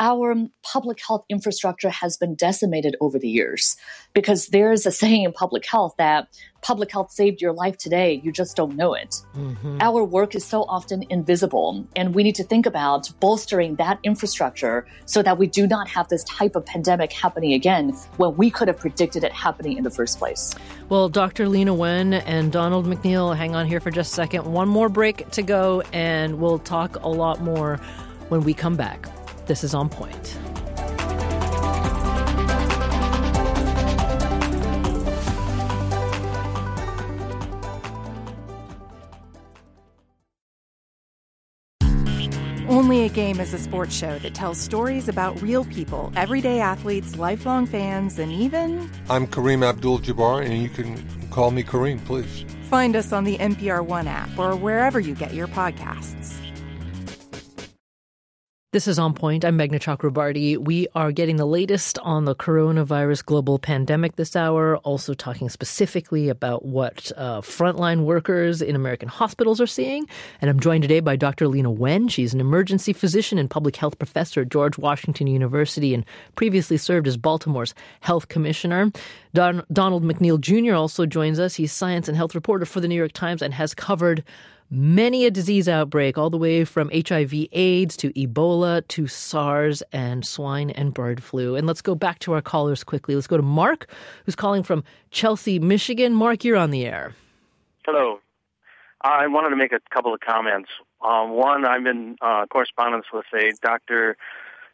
[0.00, 3.76] our public health infrastructure has been decimated over the years
[4.14, 6.26] because there's a saying in public health that
[6.62, 9.22] public health saved your life today, you just don't know it.
[9.36, 9.78] Mm-hmm.
[9.80, 14.86] Our work is so often invisible, and we need to think about bolstering that infrastructure
[15.04, 18.68] so that we do not have this type of pandemic happening again when we could
[18.68, 20.54] have predicted it happening in the first place.
[20.88, 21.46] Well, Dr.
[21.46, 24.50] Leana Wen and Donald McNeil, hang on here for just a second.
[24.50, 27.76] One more break to go, and we'll talk a lot more
[28.28, 29.06] when we come back.
[29.50, 30.38] This is On Point.
[42.68, 47.16] Only a Game is a sports show that tells stories about real people, everyday athletes,
[47.16, 48.88] lifelong fans, and even.
[49.08, 52.44] I'm Kareem Abdul Jabbar, and you can call me Kareem, please.
[52.68, 56.49] Find us on the NPR One app or wherever you get your podcasts.
[58.72, 59.44] This is On Point.
[59.44, 60.56] I'm Meghna Chakrabarti.
[60.56, 66.28] We are getting the latest on the coronavirus global pandemic this hour, also talking specifically
[66.28, 70.06] about what uh, frontline workers in American hospitals are seeing.
[70.40, 71.46] And I'm joined today by Dr.
[71.46, 72.06] Leana Wen.
[72.06, 76.06] She's an emergency physician and public health professor at George Washington University and
[76.36, 78.92] previously served as Baltimore's health commissioner.
[79.34, 80.76] Don- Donald McNeil Jr.
[80.76, 81.56] also joins us.
[81.56, 84.22] He's science and health reporter for the New York Times and has covered
[84.70, 90.24] many a disease outbreak, all the way from HIV AIDS to Ebola to SARS and
[90.24, 91.56] swine and bird flu.
[91.56, 93.14] And let's go back to our callers quickly.
[93.14, 93.90] Let's go to Mark,
[94.24, 96.14] who's calling from Chelsea, Michigan.
[96.14, 97.14] Mark, you're on the air.
[97.84, 98.20] Hello.
[99.02, 100.68] I wanted to make a couple of comments.
[101.02, 104.16] Um, one, I'm in uh, correspondence with a doctor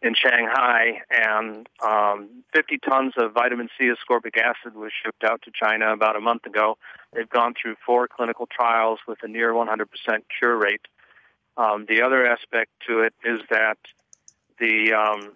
[0.03, 5.51] in Shanghai, and um, 50 tons of vitamin C ascorbic acid was shipped out to
[5.51, 6.77] China about a month ago.
[7.13, 9.87] They've gone through four clinical trials with a near 100%
[10.39, 10.83] cure rate.
[11.57, 13.79] Um, the other aspect to it is that
[14.59, 15.33] the um,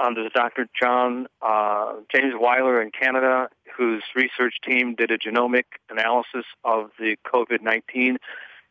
[0.00, 0.68] under Dr.
[0.78, 7.16] John uh, James Weiler in Canada, whose research team did a genomic analysis of the
[7.24, 8.16] COVID-19,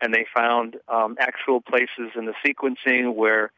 [0.02, 3.52] and they found um, actual places in the sequencing where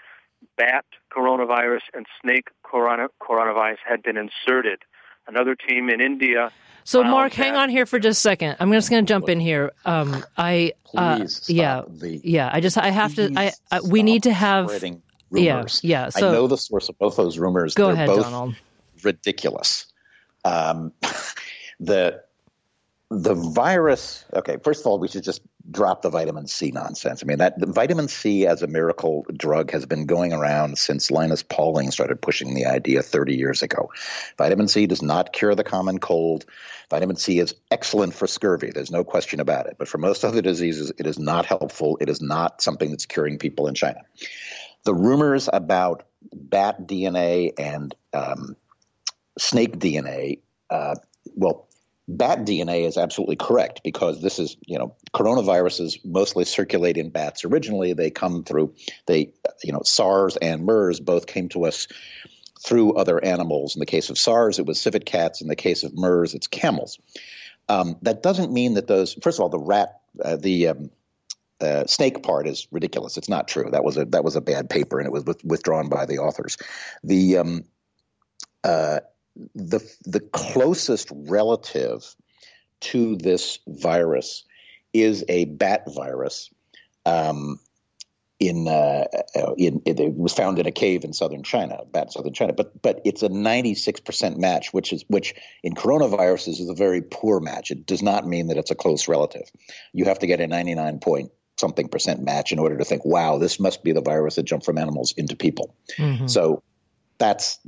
[0.58, 4.80] bat coronavirus and snake corona, coronavirus had been inserted.
[5.28, 6.52] Another team in India.
[6.84, 8.56] So, Mark, hang on here for just a second.
[8.60, 9.72] I'm just going to jump in here.
[9.86, 12.50] Um, I, uh, yeah, the, yeah.
[12.52, 13.32] I just, I have to.
[13.36, 14.70] I, I we need to have.
[15.32, 15.82] Rumors.
[15.84, 16.10] Yeah, yeah.
[16.10, 17.76] So I know the source of both those rumors.
[17.76, 18.56] Go They're ahead, both Donald.
[19.04, 19.86] Ridiculous.
[20.44, 20.92] Um,
[21.80, 22.24] the
[23.12, 24.26] the virus.
[24.34, 27.22] Okay, first of all, we should just drop the vitamin C nonsense.
[27.22, 31.44] I mean, that vitamin C as a miracle drug has been going around since Linus
[31.44, 33.92] Pauling started pushing the idea 30 years ago.
[34.38, 36.46] Vitamin C does not cure the common cold.
[36.90, 38.72] Vitamin C is excellent for scurvy.
[38.74, 39.76] There's no question about it.
[39.78, 41.98] But for most other diseases, it is not helpful.
[42.02, 44.02] It is not something that's curing people in China.
[44.84, 48.56] The rumors about bat DNA and um,
[49.38, 50.96] snake DNA, uh,
[51.36, 51.69] well,
[52.10, 57.46] bat DNA is absolutely correct because this is, you know, coronaviruses mostly circulate in bats.
[57.46, 58.74] Originally, they come through,
[59.06, 59.32] they,
[59.64, 61.88] you know, SARS and MERS both came to us
[62.60, 63.76] through other animals.
[63.76, 65.40] In the case of SARS, it was civet cats.
[65.42, 67.00] In the case of MERS, it's camels.
[67.70, 70.90] Um, that doesn't mean that those, first of all, the rat, uh, the um,
[71.62, 73.18] uh, snake part is ridiculous.
[73.18, 73.70] It's not true.
[73.72, 76.18] That was a that was a bad paper, and it was with, withdrawn by the
[76.18, 76.58] authors.
[77.04, 77.64] The um,
[78.64, 79.02] uh,
[79.56, 82.16] the the closest relative
[82.82, 84.44] to this virus
[84.94, 86.50] is a bat virus.
[87.06, 87.60] Um,
[88.40, 89.04] in, uh,
[89.36, 92.54] uh, in it was found in a cave in southern China, bat southern China.
[92.54, 97.42] But but it's a 96% match, which is which in coronaviruses is a very poor
[97.42, 97.70] match.
[97.70, 99.52] It does not mean that it's a close relative.
[99.92, 103.38] You have to get a 99 point something percent match in order to think, wow,
[103.38, 105.76] this must be the virus that jumped from animals into people.
[105.98, 106.28] Mm-hmm.
[106.28, 106.64] So
[107.20, 107.60] that's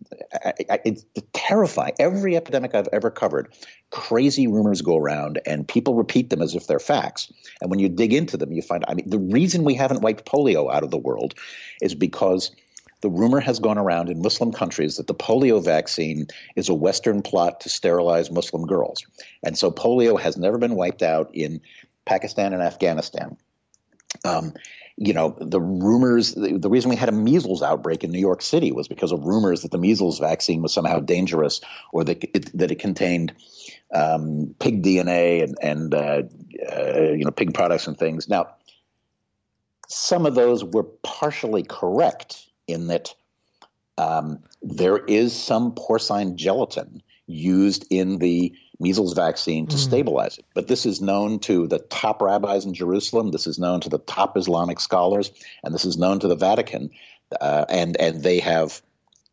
[0.85, 1.93] it's terrifying.
[1.99, 3.53] Every epidemic I've ever covered,
[3.91, 7.31] crazy rumors go around, and people repeat them as if they're facts.
[7.61, 10.25] And when you dig into them, you find I mean the reason we haven't wiped
[10.25, 11.35] polio out of the world
[11.81, 12.51] is because
[13.01, 17.21] the rumor has gone around in Muslim countries that the polio vaccine is a Western
[17.21, 19.05] plot to sterilize Muslim girls,
[19.43, 21.61] and so polio has never been wiped out in
[22.05, 23.37] Pakistan and Afghanistan.
[24.25, 24.53] Um,
[25.03, 28.43] you know, the rumors, the, the, reason we had a measles outbreak in New York
[28.43, 31.59] City was because of rumors that the measles vaccine was somehow dangerous
[31.91, 33.33] or that it, that it contained
[33.95, 36.21] um, pig DNA and, and uh,
[36.71, 38.29] uh, you know, pig products and things.
[38.29, 38.53] Now,
[39.87, 43.15] some of those were partially correct in that
[43.97, 49.79] um, there is some porcine gelatin used in the measles vaccine to mm.
[49.79, 50.45] stabilize it.
[50.53, 53.31] But this is known to the top rabbis in Jerusalem.
[53.31, 55.31] This is known to the top Islamic scholars,
[55.63, 56.89] and this is known to the Vatican.
[57.39, 58.81] Uh, and and they have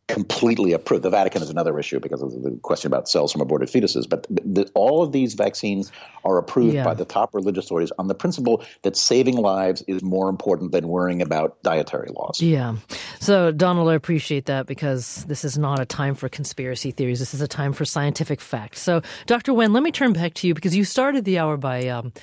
[0.09, 1.03] completely approved.
[1.03, 4.09] The Vatican is another issue because of the question about cells from aborted fetuses.
[4.09, 5.91] But the, all of these vaccines
[6.25, 6.83] are approved yeah.
[6.83, 10.87] by the top religious authorities on the principle that saving lives is more important than
[10.87, 12.41] worrying about dietary laws.
[12.41, 12.77] Yeah.
[13.19, 17.19] So, Donald, I appreciate that because this is not a time for conspiracy theories.
[17.19, 18.81] This is a time for scientific facts.
[18.81, 19.53] So, Dr.
[19.53, 21.87] Wen, let me turn back to you because you started the hour by.
[21.87, 22.13] Um,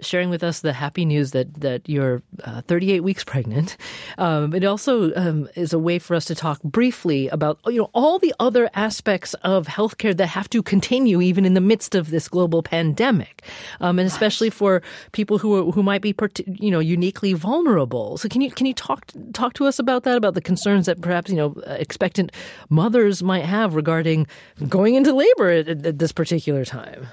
[0.00, 3.76] sharing with us the happy news that that you're uh, 38 weeks pregnant.
[4.18, 7.90] Um, it also um, is a way for us to talk briefly about you know
[7.94, 12.10] all the other aspects of healthcare that have to continue even in the midst of
[12.10, 13.42] this global pandemic,
[13.80, 14.82] um, and especially for
[15.12, 16.14] people who are, who might be
[16.46, 18.16] you know uniquely vulnerable.
[18.18, 21.00] So can you can you talk talk to us about that about the concerns that
[21.00, 22.32] perhaps you know expectant
[22.68, 24.26] mothers might have regarding
[24.68, 27.06] going into labor at, at this particular time?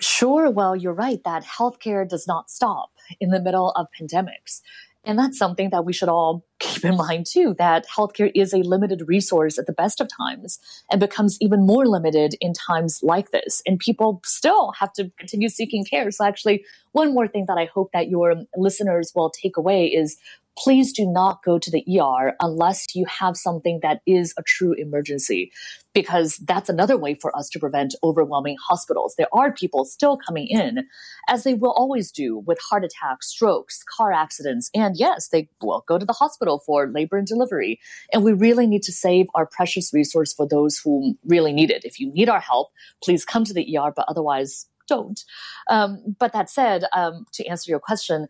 [0.00, 0.50] Sure.
[0.50, 2.90] Well, you're right that healthcare does not stop
[3.20, 4.60] in the middle of pandemics.
[5.04, 8.58] And that's something that we should all keep in mind too, that healthcare is a
[8.58, 10.58] limited resource at the best of times
[10.90, 13.62] and becomes even more limited in times like this.
[13.64, 16.10] And people still have to continue seeking care.
[16.10, 20.18] So actually, one more thing that I hope that your listeners will take away is
[20.58, 24.72] please do not go to the ER unless you have something that is a true
[24.72, 25.52] emergency,
[25.94, 29.14] because that's another way for us to prevent overwhelming hospitals.
[29.16, 30.86] There are people still coming in,
[31.28, 35.84] as they will always do with heart attacks, strokes, car accidents, and yes, they will
[35.86, 37.78] go to the hospital for labor and delivery.
[38.12, 41.84] And we really need to save our precious resource for those who really need it.
[41.84, 42.70] If you need our help,
[43.02, 45.22] please come to the ER, but otherwise, don't.
[45.68, 48.26] Um, but that said, um, to answer your question,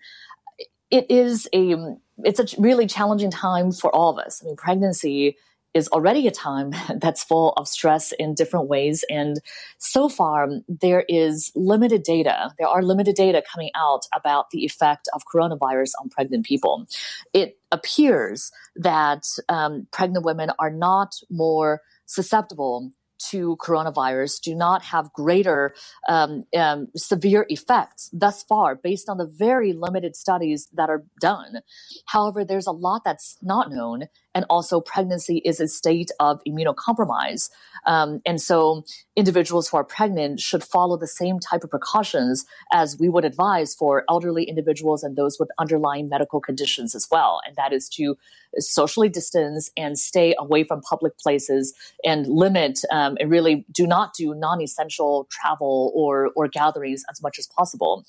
[0.91, 1.77] it is a
[2.25, 4.43] it's a really challenging time for all of us.
[4.43, 5.37] I mean, pregnancy
[5.75, 9.05] is already a time that's full of stress in different ways.
[9.09, 9.37] And
[9.79, 12.53] so far, there is limited data.
[12.59, 16.87] There are limited data coming out about the effect of coronavirus on pregnant people.
[17.33, 25.13] It appears that um, pregnant women are not more susceptible to coronavirus do not have
[25.13, 25.75] greater
[26.09, 31.61] um, um, severe effects thus far based on the very limited studies that are done.
[32.07, 34.05] However, there's a lot that's not known,
[34.39, 37.51] and also pregnancy is a state of immunocompromise.
[37.87, 38.85] Um, and so
[39.17, 43.75] individuals who are pregnant should follow the same type of precautions as we would advise
[43.75, 47.41] for elderly individuals and those with underlying medical conditions as well.
[47.45, 48.17] And that is to
[48.59, 51.75] socially distance and stay away from public places
[52.05, 57.41] and limit um, and really do not do non-essential travel or or gatherings as much
[57.41, 58.05] as possible.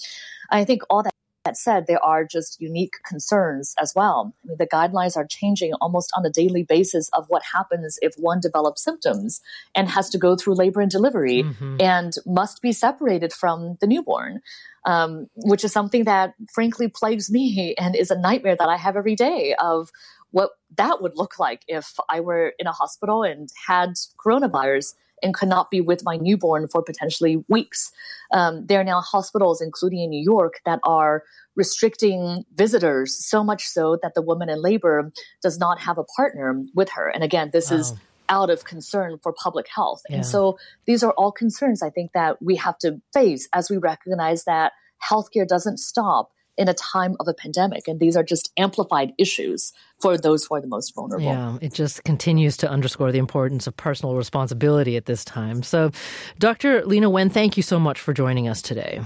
[0.52, 4.34] I think all that that said, there are just unique concerns as well.
[4.44, 8.14] I mean, the guidelines are changing almost on a daily basis of what happens if
[8.18, 9.42] one develops symptoms
[9.76, 11.78] and has to go through labor and delivery mm-hmm.
[11.80, 14.42] and must be separated from the newborn,
[14.86, 18.98] um, which is something that frankly plagues me and is a nightmare that I have
[18.98, 19.90] every day of
[20.32, 25.34] what that would look like if I were in a hospital and had coronavirus and
[25.34, 27.92] could not be with my newborn for potentially weeks.
[28.32, 31.24] Um, there are now hospitals, including in New York, that are
[31.56, 35.12] restricting visitors so much so that the woman in labor
[35.42, 37.10] does not have a partner with her.
[37.10, 37.78] And again, this wow.
[37.78, 37.94] is
[38.30, 40.02] out of concern for public health.
[40.10, 40.18] Yeah.
[40.18, 43.78] And so these are all concerns I think that we have to face as we
[43.78, 47.88] recognize that healthcare doesn't stop in a time of a pandemic.
[47.88, 51.26] And these are just amplified issues for those who are the most vulnerable.
[51.26, 55.64] Yeah, it just continues to underscore the importance of personal responsibility at this time.
[55.64, 55.92] So,
[56.38, 56.82] Dr.
[56.82, 59.02] Leana Wen, thank you so much for joining us today.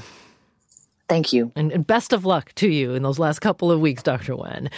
[1.10, 1.52] Thank you.
[1.56, 4.36] And, best of luck to you in those last couple of weeks, Dr.
[4.36, 4.70] Wen.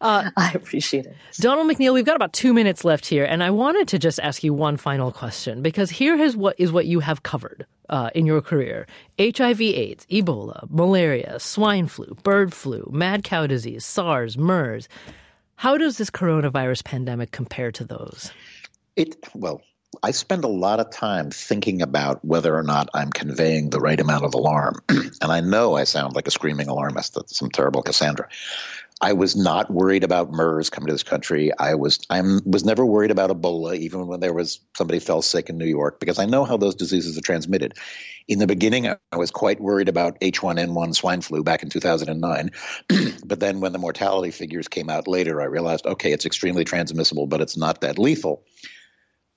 [0.00, 1.16] Uh, I appreciate it.
[1.34, 4.42] Donald McNeil, we've got about two minutes left here, and I wanted to just ask
[4.42, 8.26] you one final question because here is what is what you have covered uh, in
[8.26, 8.86] your career
[9.20, 14.88] HIV, AIDS, Ebola, malaria, swine flu, bird flu, mad cow disease, SARS, MERS.
[15.56, 18.32] How does this coronavirus pandemic compare to those?
[18.96, 19.62] It, well,
[20.02, 24.00] I spend a lot of time thinking about whether or not I'm conveying the right
[24.00, 24.76] amount of alarm.
[24.88, 28.28] and I know I sound like a screaming alarmist, some terrible Cassandra.
[29.02, 31.50] I was not worried about MERS coming to this country.
[31.58, 35.50] I was I was never worried about Ebola, even when there was somebody fell sick
[35.50, 37.74] in New York, because I know how those diseases are transmitted.
[38.28, 42.50] In the beginning, I was quite worried about H1N1 swine flu back in 2009,
[43.24, 47.26] but then when the mortality figures came out later, I realized okay, it's extremely transmissible,
[47.26, 48.44] but it's not that lethal.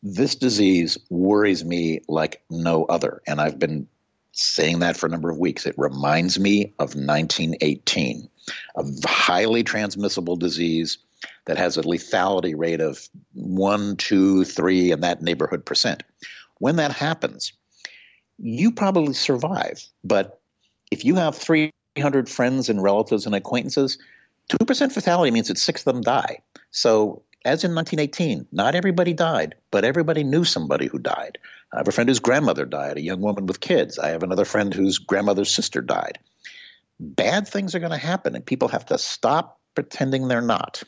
[0.03, 3.23] This disease worries me like no other.
[3.25, 3.87] And I've been
[4.35, 5.65] saying that for a number of weeks.
[5.65, 8.29] It reminds me of 1918,
[8.75, 10.97] a highly transmissible disease
[11.45, 16.03] that has a lethality rate of one, two, three, in that neighborhood percent.
[16.59, 17.53] When that happens,
[18.37, 19.83] you probably survive.
[20.03, 20.39] But
[20.91, 23.97] if you have 300 friends and relatives and acquaintances,
[24.49, 26.39] 2% fatality means that six of them die.
[26.71, 31.37] So as in 1918, not everybody died, but everybody knew somebody who died.
[31.71, 33.99] I have a friend whose grandmother died, a young woman with kids.
[33.99, 36.17] I have another friend whose grandmother's sister died.
[36.99, 40.83] Bad things are going to happen, and people have to stop pretending they're not.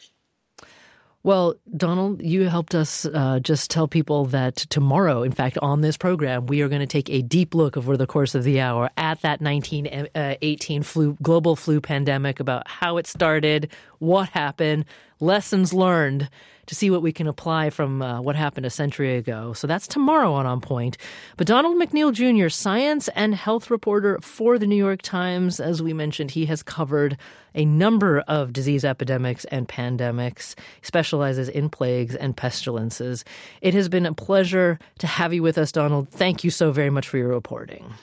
[1.23, 5.97] Well, Donald, you helped us uh, just tell people that tomorrow, in fact, on this
[5.97, 8.89] program, we are going to take a deep look over the course of the hour
[8.95, 14.85] at that 1918 uh, flu, global flu pandemic about how it started, what happened,
[15.19, 16.29] lessons learned
[16.67, 19.53] to see what we can apply from uh, what happened a century ago.
[19.53, 20.97] So that's tomorrow on On Point.
[21.35, 25.93] But Donald McNeil Jr., science and health reporter for the New York Times, as we
[25.93, 27.17] mentioned, he has covered
[27.55, 33.25] a number of disease epidemics and pandemics, specializes in plagues and pestilences.
[33.61, 36.09] It has been a pleasure to have you with us, Donald.
[36.09, 37.93] Thank you so very much for your reporting.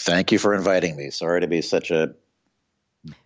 [0.00, 1.10] Thank you for inviting me.
[1.10, 2.14] Sorry to be such a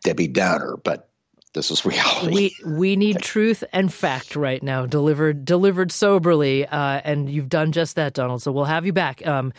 [0.05, 1.09] Debbie Downer, but
[1.55, 2.35] this is reality.
[2.35, 7.73] We we need truth and fact right now, delivered delivered soberly, uh, and you've done
[7.73, 8.43] just that, Donald.
[8.43, 9.27] So we'll have you back.
[9.27, 9.53] Um,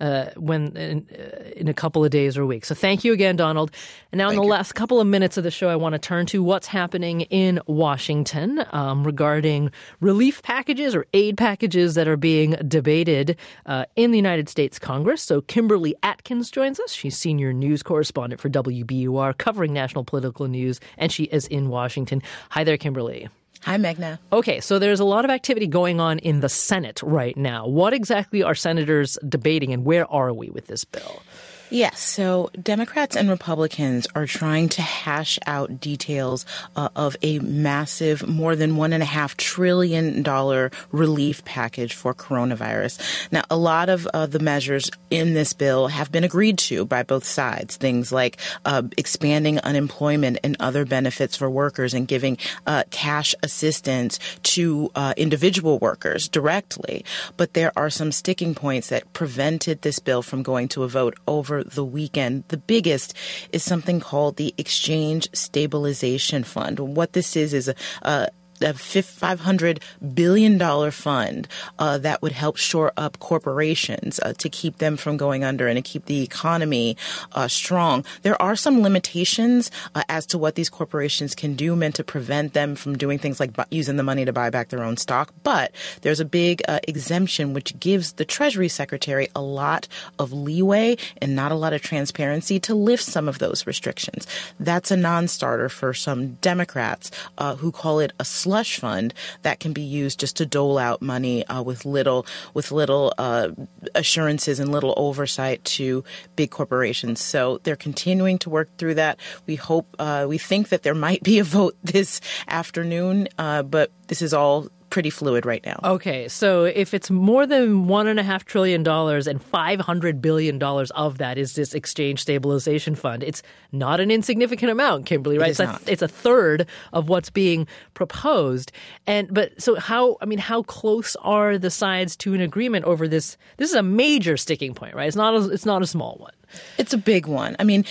[0.00, 2.68] uh, when in, uh, in, a couple of days or weeks.
[2.68, 3.70] So thank you again, Donald.
[4.12, 4.50] And now, thank in the you.
[4.50, 7.60] last couple of minutes of the show, I want to turn to what's happening in
[7.66, 9.70] Washington um, regarding
[10.00, 13.36] relief packages or aid packages that are being debated
[13.66, 15.22] uh, in the United States Congress.
[15.22, 16.92] So Kimberly Atkins joins us.
[16.92, 22.22] She's senior news correspondent for WBUR, covering national political news, and she is in Washington.
[22.50, 23.28] Hi there, Kimberly.
[23.64, 24.18] Hi, Meghna.
[24.32, 27.66] Okay, so there's a lot of activity going on in the Senate right now.
[27.66, 31.22] What exactly are senators debating, and where are we with this bill?
[31.70, 32.00] Yes.
[32.00, 36.44] So Democrats and Republicans are trying to hash out details
[36.74, 42.12] uh, of a massive, more than one and a half trillion dollar relief package for
[42.12, 42.98] coronavirus.
[43.30, 47.04] Now, a lot of uh, the measures in this bill have been agreed to by
[47.04, 47.76] both sides.
[47.76, 54.18] Things like uh, expanding unemployment and other benefits for workers and giving uh, cash assistance
[54.42, 57.04] to uh, individual workers directly.
[57.36, 61.16] But there are some sticking points that prevented this bill from going to a vote
[61.28, 62.44] over the weekend.
[62.48, 63.14] The biggest
[63.52, 66.78] is something called the Exchange Stabilization Fund.
[66.78, 68.28] What this is is a, a
[68.60, 69.82] a $500
[70.14, 71.48] billion fund
[71.78, 75.76] uh, that would help shore up corporations uh, to keep them from going under and
[75.76, 76.96] to keep the economy
[77.32, 78.04] uh, strong.
[78.22, 82.52] There are some limitations uh, as to what these corporations can do meant to prevent
[82.52, 85.32] them from doing things like bu- using the money to buy back their own stock.
[85.42, 89.88] But there's a big uh, exemption which gives the Treasury Secretary a lot
[90.18, 94.26] of leeway and not a lot of transparency to lift some of those restrictions.
[94.58, 99.72] That's a non-starter for some Democrats uh, who call it a slush fund that can
[99.72, 103.48] be used just to dole out money uh, with little with little uh,
[103.94, 106.02] assurances and little oversight to
[106.34, 107.20] big corporations.
[107.20, 109.20] So they're continuing to work through that.
[109.46, 113.92] We hope uh, we think that there might be a vote this afternoon, uh, but
[114.08, 115.78] this is all pretty fluid right now.
[115.84, 120.20] Okay, so if it's more than one and a half trillion dollars and five hundred
[120.20, 125.38] billion dollars of that is this exchange stabilization fund, it's not an insignificant amount, Kimberly.
[125.38, 125.48] Right?
[125.48, 128.72] It it's, a, it's a third of what's being proposed.
[129.06, 130.16] And but so how?
[130.20, 133.36] I mean, how close are the sides to an agreement over this?
[133.56, 135.06] This is a major sticking point, right?
[135.06, 135.34] It's not.
[135.34, 136.32] A, it's not a small one.
[136.78, 137.54] It's a big one.
[137.58, 137.84] I mean,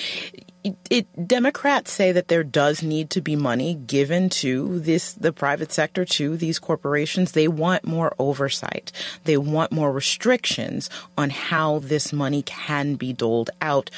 [0.63, 5.71] it, Democrats say that there does need to be money given to this the private
[5.71, 7.31] sector to these corporations.
[7.31, 8.91] They want more oversight.
[9.23, 13.89] They want more restrictions on how this money can be doled out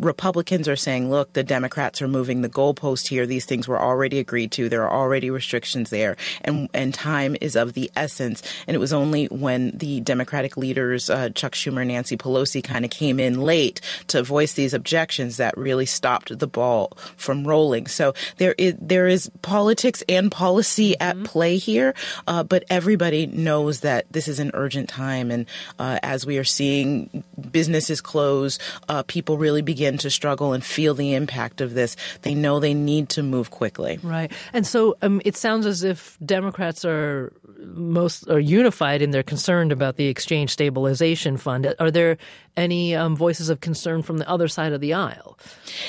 [0.00, 3.26] Republicans are saying, look, the Democrats are moving the goalpost here.
[3.26, 4.68] These things were already agreed to.
[4.68, 8.42] There are already restrictions there, and and time is of the essence.
[8.66, 12.90] And it was only when the Democratic leaders, uh, Chuck Schumer, Nancy Pelosi, kind of
[12.90, 17.86] came in late to voice these objections that really stopped the ball from rolling.
[17.86, 21.20] So there is there is politics and policy mm-hmm.
[21.20, 21.94] at play here,
[22.26, 25.46] uh, but everybody knows that this is an urgent time, and
[25.78, 30.64] uh, as we are seeing businesses close, uh, people really begin begin to struggle and
[30.64, 33.98] feel the impact of this, they know they need to move quickly.
[34.02, 34.32] Right.
[34.52, 39.72] And so um, it sounds as if Democrats are most are unified in their concern
[39.72, 41.74] about the exchange stabilization fund.
[41.78, 42.16] Are there
[42.56, 45.38] any um, voices of concern from the other side of the aisle?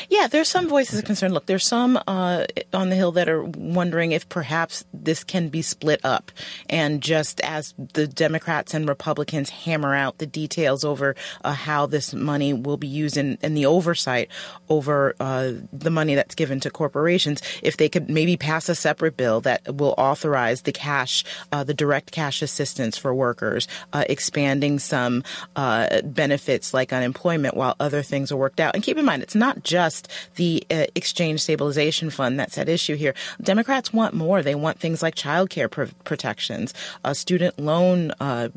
[0.10, 1.34] Yeah, there's some voices of concern.
[1.34, 5.62] Look, there's some uh, on the Hill that are wondering if perhaps this can be
[5.62, 6.32] split up.
[6.70, 12.14] And just as the Democrats and Republicans hammer out the details over uh, how this
[12.14, 14.30] money will be used in, in the oversight
[14.70, 19.18] over uh, the money that's given to corporations, if they could maybe pass a separate
[19.18, 24.80] bill that will authorize the cash, uh, the direct cash assistance for workers, uh, expanding
[24.80, 25.24] some
[25.56, 28.76] uh, benefits benefits like unemployment while other things are worked out.
[28.76, 32.96] And keep in mind, it's not just the uh, exchange stabilization fund that's at issue
[32.96, 33.14] here.
[33.42, 34.42] Democrats want more.
[34.44, 38.50] They want things like child care pr- protections, uh, student loan uh,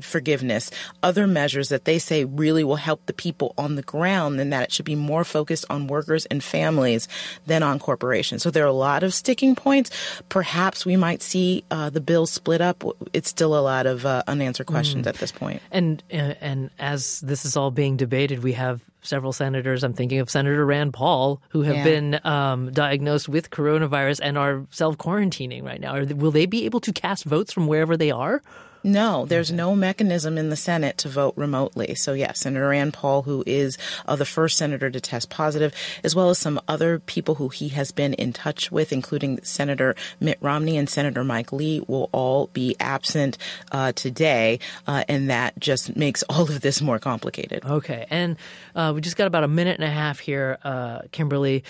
[0.00, 0.70] forgiveness,
[1.02, 4.64] other measures that they say really will help the people on the ground, and that
[4.64, 7.08] it should be more focused on workers and families
[7.46, 8.42] than on corporations.
[8.42, 9.90] So there are a lot of sticking points.
[10.28, 12.82] Perhaps we might see uh, the bill split up.
[13.12, 15.08] It's still a lot of uh, unanswered questions mm.
[15.08, 15.60] at this point.
[15.70, 19.84] And uh, and as this is all being debated, we have several senators.
[19.84, 21.84] I'm thinking of Senator Rand Paul, who have yeah.
[21.84, 26.02] been um, diagnosed with coronavirus and are self quarantining right now.
[26.04, 28.42] Will they be able to cast votes from wherever they are?
[28.84, 31.94] No, there's no mechanism in the Senate to vote remotely.
[31.94, 36.14] So, yes, Senator Rand Paul, who is uh, the first senator to test positive, as
[36.14, 40.38] well as some other people who he has been in touch with, including Senator Mitt
[40.40, 43.38] Romney and Senator Mike Lee, will all be absent
[43.70, 44.58] uh, today.
[44.86, 47.64] Uh, and that just makes all of this more complicated.
[47.64, 48.06] Okay.
[48.10, 48.36] And
[48.74, 51.64] uh, we just got about a minute and a half here, uh, Kimberly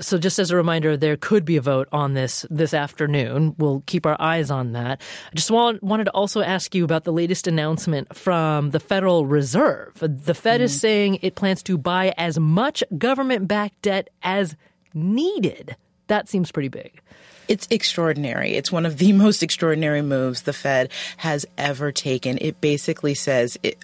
[0.00, 3.54] so just as a reminder, there could be a vote on this this afternoon.
[3.58, 5.00] We'll keep our eyes on that.
[5.32, 9.26] I just want, wanted to also ask you about the latest announcement from the Federal
[9.26, 9.94] Reserve.
[9.94, 10.64] The Fed mm-hmm.
[10.64, 14.54] is saying it plans to buy as much government-backed debt as
[14.92, 15.76] needed.
[16.08, 17.00] That seems pretty big.
[17.48, 18.52] It's extraordinary.
[18.52, 22.38] It's one of the most extraordinary moves the Fed has ever taken.
[22.40, 23.78] It basically says it,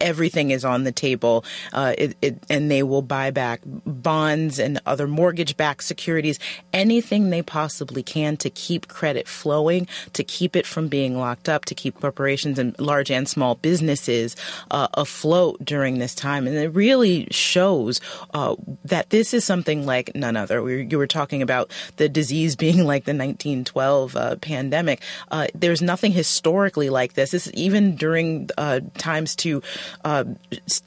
[0.00, 4.80] everything is on the table, uh, it, it, and they will buy back bonds and
[4.86, 6.38] other mortgage-backed securities,
[6.72, 11.64] anything they possibly can to keep credit flowing, to keep it from being locked up,
[11.66, 14.36] to keep corporations and large and small businesses
[14.70, 16.46] uh, afloat during this time.
[16.46, 18.00] And it really shows
[18.34, 20.62] uh, that this is something like none other.
[20.62, 25.02] We, you were talking about the disease being like the 1912 uh, pandemic.
[25.30, 27.30] Uh, there's nothing historically like this.
[27.32, 29.62] This is even during uh, times to
[30.04, 30.24] uh,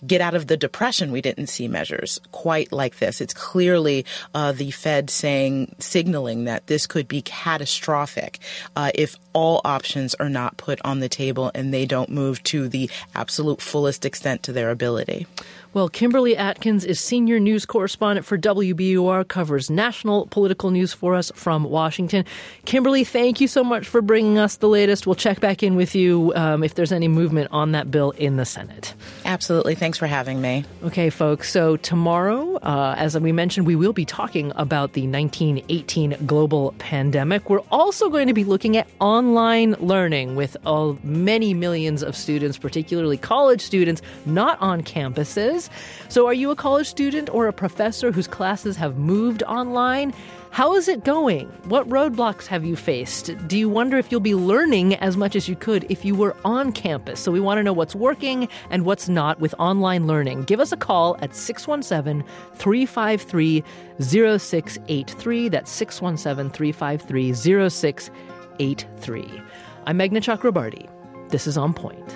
[0.05, 3.21] get out of the depression, we didn't see measures quite like this.
[3.21, 8.39] It's clearly uh, the Fed saying, signaling that this could be catastrophic
[8.75, 12.67] uh, if all options are not put on the table and they don't move to
[12.67, 15.27] the absolute fullest extent to their ability.
[15.75, 21.33] Well, Kimberly Atkins is senior news correspondent for WBUR, covers national political news for us
[21.35, 22.23] from Washington.
[22.63, 25.05] Kimberly, thank you so much for bringing us the latest.
[25.05, 28.37] We'll check back in with you um, if there's any movement on that bill in
[28.37, 28.93] the Senate.
[29.25, 29.75] Absolutely.
[29.75, 30.63] Thanks for having me.
[30.85, 31.51] Okay, folks.
[31.51, 37.49] So, tomorrow, uh, as we mentioned, we will be talking about the 1918 global pandemic.
[37.49, 42.57] We're also going to be looking at online learning with uh, many millions of students,
[42.57, 45.64] particularly college students, not on campuses.
[46.09, 50.13] So, are you a college student or a professor whose classes have moved online?
[50.51, 51.47] How is it going?
[51.65, 53.35] What roadblocks have you faced?
[53.47, 56.35] Do you wonder if you'll be learning as much as you could if you were
[56.45, 57.19] on campus?
[57.19, 60.43] So, we want to know what's working and what's not with online learning.
[60.43, 62.23] Give us a call at 617
[62.55, 63.63] 353
[63.99, 65.49] 0683.
[65.49, 67.33] That's 617 353
[67.69, 69.41] 0683.
[69.87, 70.89] I'm Meghna Chakrabarti.
[71.29, 72.15] This is On Point.